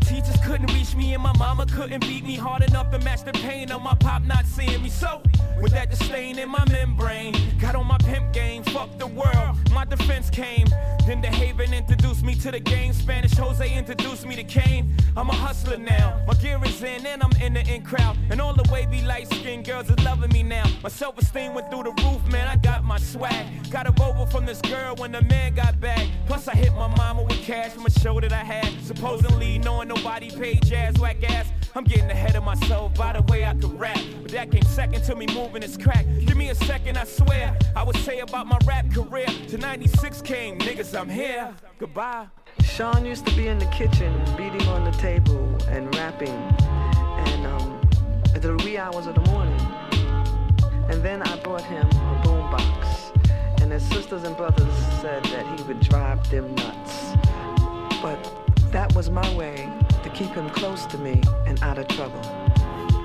The 0.09 0.15
teachers 0.15 0.41
couldn't 0.43 0.73
reach 0.73 0.95
me 0.97 1.13
and 1.13 1.23
my 1.23 1.37
mama 1.37 1.67
couldn't 1.67 2.01
beat 2.01 2.25
me 2.25 2.35
hard 2.35 2.63
enough 2.63 2.91
to 2.93 2.99
match 3.01 3.25
the 3.25 3.33
pain 3.33 3.71
of 3.71 3.83
my 3.83 3.95
pop 3.95 4.23
not 4.23 4.47
seeing 4.47 4.83
me. 4.83 4.89
So 4.89 5.21
with 5.61 5.73
that 5.73 5.91
disdain 5.91 6.39
in 6.39 6.49
my 6.49 6.65
membrane, 6.71 7.35
got 7.61 7.75
on 7.75 7.87
my 7.87 7.99
pimp 7.99 8.33
game, 8.33 8.63
fuck 8.63 8.97
the 8.99 9.07
world. 9.07 9.59
My 9.71 9.85
defense 9.85 10.31
came. 10.31 10.67
Then 11.07 11.21
the 11.21 11.29
Haven 11.29 11.75
introduced 11.75 12.23
me 12.23 12.35
to 12.37 12.51
the 12.51 12.61
game. 12.61 12.93
Spanish 12.93 13.33
Jose 13.37 13.77
introduced 13.77 14.27
me 14.27 14.37
to 14.37 14.45
Kane. 14.45 14.95
I'm 15.17 15.29
a 15.29 15.35
hustler 15.35 15.77
now. 15.77 16.23
My 16.27 16.35
gear 16.35 16.59
is 16.65 16.83
in 16.83 17.05
and 17.05 17.23
I'm 17.23 17.33
in 17.43 17.55
the 17.55 17.61
in 17.61 17.83
crowd. 17.83 18.17
And 18.31 18.41
all 18.41 18.55
the 18.55 18.69
wavy 18.73 19.03
light 19.03 19.27
skinned 19.29 19.67
girls 19.67 19.91
are 19.91 20.03
loving 20.05 20.31
me 20.33 20.43
now. 20.43 20.65
My 20.83 20.89
self 20.89 21.19
esteem 21.19 21.55
went 21.55 21.71
through 21.71 21.85
the 21.85 21.93
roof, 22.05 22.27
man. 22.31 22.47
I 22.49 22.57
got 22.57 22.85
my 22.85 22.99
swag. 22.99 23.47
Got 23.71 23.87
a 23.87 23.93
Volvo 23.93 24.31
from 24.31 24.47
this 24.47 24.61
girl 24.63 24.97
when 24.97 25.13
the 25.13 25.23
man 25.23 25.55
got 25.55 25.81
back. 25.81 26.07
Plus 26.27 26.47
I 26.47 26.55
hit 26.55 26.73
my 26.75 26.89
mama 26.97 27.23
with 27.23 27.43
cash 27.43 27.73
from 27.73 27.87
a 27.87 27.91
show 27.91 28.21
that 28.21 28.33
I 28.33 28.45
had. 28.45 28.71
Supposedly 28.83 29.59
knowing 29.59 29.89
nobody 29.99 30.31
paid 30.31 30.63
Jaz 30.63 30.99
whack 30.99 31.29
ass. 31.31 31.47
I'm 31.75 31.85
getting 31.85 32.11
ahead 32.11 32.37
of 32.37 32.45
myself 32.45 32.95
by 32.95 33.13
the 33.13 33.23
way 33.33 33.45
I 33.45 33.55
could 33.55 33.79
rap. 33.79 33.99
But 34.23 34.31
that 34.33 34.51
came 34.51 34.63
second 34.63 35.03
to 35.05 35.15
me 35.15 35.27
moving 35.35 35.61
this 35.61 35.77
crack. 35.77 36.07
Give 36.25 36.37
me 36.37 36.51
a 36.51 36.55
second, 36.55 36.97
I 36.97 37.05
swear. 37.05 37.57
I 37.75 37.83
would 37.83 37.97
say 37.97 38.21
about 38.21 38.47
my 38.47 38.59
rap 38.65 38.91
career. 38.93 39.27
To 39.49 39.59
96 39.59 40.23
came, 40.23 40.59
niggas, 40.59 40.99
I'm 40.99 41.09
here. 41.09 41.55
Goodbye. 41.79 42.27
Sean 42.63 43.05
used 43.05 43.27
to 43.27 43.35
be 43.35 43.49
in 43.49 43.59
the 43.59 43.67
kitchen, 43.67 44.13
beating 44.37 44.67
on 44.69 44.85
the 44.85 44.97
table 44.99 45.57
and 45.69 45.93
rapping, 45.97 46.29
and 46.29 47.47
um, 47.47 47.81
at 48.35 48.43
the 48.43 48.55
wee 48.65 48.79
hours 48.79 49.07
of 49.07 49.15
the 49.15 49.31
morning. 49.33 49.61
And 50.91 51.03
then 51.03 51.23
I 51.23 51.37
bought 51.43 51.63
him 51.63 51.87
a 51.87 52.23
boombox, 52.25 53.61
and 53.63 53.73
his 53.73 53.83
sisters 53.83 54.23
and 54.23 54.37
brothers 54.37 54.75
said 55.01 55.25
that 55.25 55.59
he 55.59 55.65
would 55.65 55.81
drive 55.81 56.29
them 56.31 56.55
nuts. 56.55 57.15
But 58.01 58.19
that 58.71 58.95
was 58.95 59.11
my 59.11 59.35
way 59.35 59.69
to 60.09 60.15
keep 60.17 60.35
him 60.35 60.49
close 60.51 60.87
to 60.87 60.99
me 60.99 61.21
and 61.47 61.63
out 61.63 61.79
of 61.79 61.87
trouble. 61.89 62.21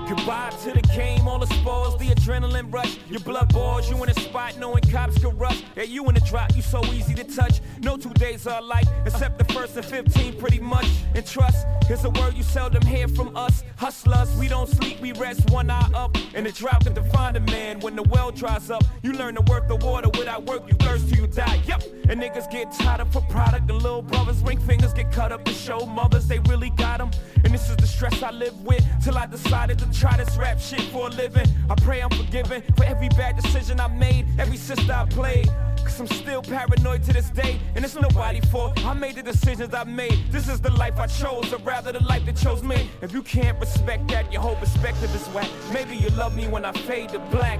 Goodbye 0.08 0.52
to 0.64 0.72
the 0.72 0.82
game, 0.96 1.28
all 1.28 1.40
the 1.40 1.48
spoils, 1.48 1.98
the 1.98 2.08
adrenaline 2.08 2.72
rush. 2.74 2.98
Your 3.10 3.22
blood 3.22 3.52
boils, 3.54 3.90
you 3.90 4.02
in 4.04 4.10
a 4.10 4.14
spot 4.14 4.58
knowing 4.60 4.84
cops 4.84 5.18
can 5.18 5.36
rush. 5.38 5.64
Yeah, 5.76 5.84
you 5.84 6.06
in 6.08 6.16
the 6.16 6.22
drop, 6.22 6.56
you 6.56 6.62
so 6.62 6.84
easy 6.88 7.14
to 7.16 7.24
touch. 7.24 7.62
No 7.82 7.98
two 7.98 8.14
days 8.14 8.46
are 8.46 8.60
alike, 8.60 8.86
except 9.06 9.38
the 9.38 9.54
first 9.54 9.78
and 9.78 9.86
15 9.86 10.38
pretty 10.38 10.60
much. 10.60 10.86
And 11.16 11.26
trust, 11.26 11.66
here's 11.88 12.04
a 12.04 12.10
word 12.10 12.36
you 12.36 12.44
seldom 12.44 12.86
hear 12.86 13.08
from 13.08 13.36
us. 13.36 13.64
Hustlers, 13.78 14.36
we 14.38 14.48
don't 14.48 14.70
sleep, 14.70 15.00
we 15.00 15.14
rest 15.14 15.50
one 15.50 15.70
eye 15.70 15.90
up. 15.94 16.18
And 16.36 16.46
the 16.46 16.52
drought 16.52 16.84
can 16.84 16.94
define 16.94 17.36
a 17.38 17.42
man 17.42 17.80
when 17.80 17.96
the 17.96 18.04
well 18.04 18.32
dries 18.32 18.70
up. 18.70 18.84
You 19.04 19.14
learn 19.14 19.36
to 19.36 19.42
worth 19.42 19.68
the 19.68 19.78
water 19.78 20.10
without 20.10 20.46
work, 20.46 20.64
you 20.68 20.76
thirst 20.76 21.10
till 21.10 21.22
you 21.22 21.28
die. 21.28 21.62
Yep, 21.66 21.84
and 22.10 22.22
niggas 22.22 22.50
get 22.52 22.72
tied 22.72 23.00
up 23.00 23.12
for 23.12 23.22
product, 23.22 23.70
and 23.70 23.82
little 23.82 24.02
brothers, 24.02 24.42
ring 24.42 24.60
fingers 24.60 24.94
get 24.94 25.12
cut 25.12 25.32
up 25.32 25.44
to 25.46 25.54
show 25.54 25.86
mothers 25.86 26.28
they 26.28 26.40
really 26.40 26.70
got 26.72 26.98
them. 26.98 27.12
And 27.44 27.54
this 27.54 27.70
is 27.70 27.76
the 27.78 27.88
stress 27.88 28.22
I 28.22 28.32
live 28.32 28.60
with 28.64 28.86
till 29.04 29.18
I 29.18 29.26
decided 29.26 29.80
to 29.80 29.92
try 29.92 30.18
this 30.18 30.36
rap 30.38 30.60
shit 30.60 30.82
for 30.82 31.08
a 31.08 31.10
living. 31.10 31.48
I 31.70 31.76
pray 31.76 32.02
I'm 32.02 32.10
forgiven 32.10 32.62
for 32.76 32.84
every 32.84 33.10
bad 33.10 33.36
decision 33.36 33.80
I 33.80 33.88
made, 33.88 34.28
every 34.40 34.58
sister 34.58 34.92
I 34.94 35.06
played. 35.06 35.50
Cause 35.84 36.00
I'm 36.00 36.08
still 36.08 36.42
paranoid 36.42 37.04
to 37.04 37.14
this 37.14 37.30
day, 37.30 37.60
and 37.76 37.84
it's 37.84 37.96
nobody's 37.96 38.46
fault. 38.46 38.84
I 38.86 38.94
made 38.94 39.16
the 39.16 39.24
decisions 39.24 39.74
I 39.74 39.84
made. 39.84 40.18
This 40.32 40.48
is 40.48 40.60
the 40.60 40.72
life 40.72 41.00
I 41.00 41.08
chose, 41.08 41.54
or 41.54 41.58
rather 41.60 41.92
the 41.92 42.04
life 42.04 42.26
that 42.26 42.38
chose 42.38 42.64
me. 42.64 42.90
If 43.02 43.14
you 43.14 43.22
can't 43.22 43.60
respect 43.60 44.08
that, 44.10 44.32
your 44.32 44.42
whole 44.42 44.56
perspective 44.56 45.14
is 45.14 45.28
whack. 45.28 45.50
Maybe 45.72 45.96
you 45.96 46.10
love 46.10 46.36
me 46.36 46.48
when 46.48 46.66
I 46.66 46.72
fade 46.72 47.10
to 47.10 47.20
black. 47.20 47.60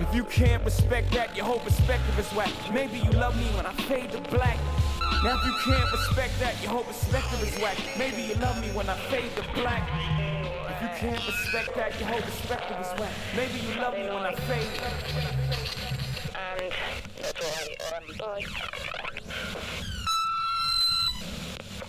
If 0.00 0.14
you 0.14 0.24
can't 0.24 0.64
respect 0.64 1.12
that, 1.12 1.36
your 1.36 1.46
whole 1.46 1.60
perspective 1.60 2.18
is 2.18 2.30
whack. 2.34 2.50
Maybe 2.72 2.98
you 2.98 3.10
love 3.12 3.36
me 3.36 3.46
when 3.56 3.64
I 3.64 3.72
fade 3.88 4.10
to 4.12 4.20
black. 4.30 4.58
Now 5.22 5.38
if 5.38 5.44
you 5.46 5.72
can't 5.72 5.90
respect 5.92 6.38
that, 6.40 6.60
your 6.60 6.72
whole 6.72 6.84
perspective 6.84 7.42
is 7.42 7.62
whack. 7.62 7.78
Maybe 7.96 8.22
you 8.22 8.34
love 8.34 8.60
me 8.60 8.68
when 8.72 8.88
I 8.88 8.96
fade 9.08 9.34
to 9.36 9.42
black. 9.54 9.88
If 10.68 10.82
you 10.82 10.88
can't 11.08 11.26
respect 11.26 11.74
that, 11.76 11.98
your 12.00 12.08
whole 12.08 12.20
perspective 12.20 12.76
is 12.80 13.00
whack. 13.00 13.12
Maybe 13.36 13.60
you 13.60 13.80
love 13.80 13.94
me 13.94 14.02
when 14.02 14.24
I 14.24 14.34
fade 14.34 16.03
and 16.34 16.72
that's 17.20 17.40
all 17.40 17.52
I 17.58 17.60
um, 17.96 18.04
bye. 18.18 18.42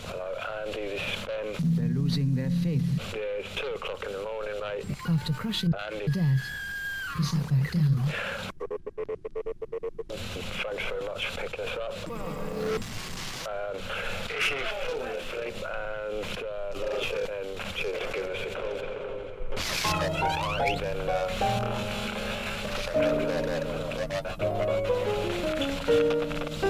Hello 0.05 0.29
Andy, 0.65 0.85
this 0.89 1.01
is 1.01 1.25
Ben. 1.25 1.47
They're 1.75 1.95
losing 1.95 2.35
their 2.35 2.49
faith. 2.49 2.83
Yeah, 3.13 3.21
it's 3.39 3.55
two 3.55 3.67
o'clock 3.67 4.03
in 4.05 4.11
the 4.11 4.21
morning, 4.23 4.59
mate. 4.61 4.85
After 5.09 5.33
crushing 5.33 5.73
Andy. 5.91 6.07
death, 6.11 6.41
he 7.17 7.23
sat 7.23 7.47
back 7.49 7.71
down. 7.71 8.03
Thanks 10.09 10.83
very 10.89 11.05
much 11.05 11.25
for 11.27 11.41
picking 11.41 11.65
us 11.65 11.77
up. 11.81 11.95
Um, 12.11 12.19
if 14.29 14.51
you've 14.51 14.69
fallen 14.91 15.11
asleep 15.11 15.55
and 15.55 16.37
uh, 16.37 16.79
lost 16.79 17.11
it, 17.11 17.27
then 17.27 17.47
cheers 17.75 18.03
give 18.13 18.25
us 18.25 18.45
a 18.45 18.47
call. 18.55 18.77
After 19.85 20.77
then 20.77 21.09
uh, 21.09 21.15
Thank 24.07 25.87
you. 25.87 26.64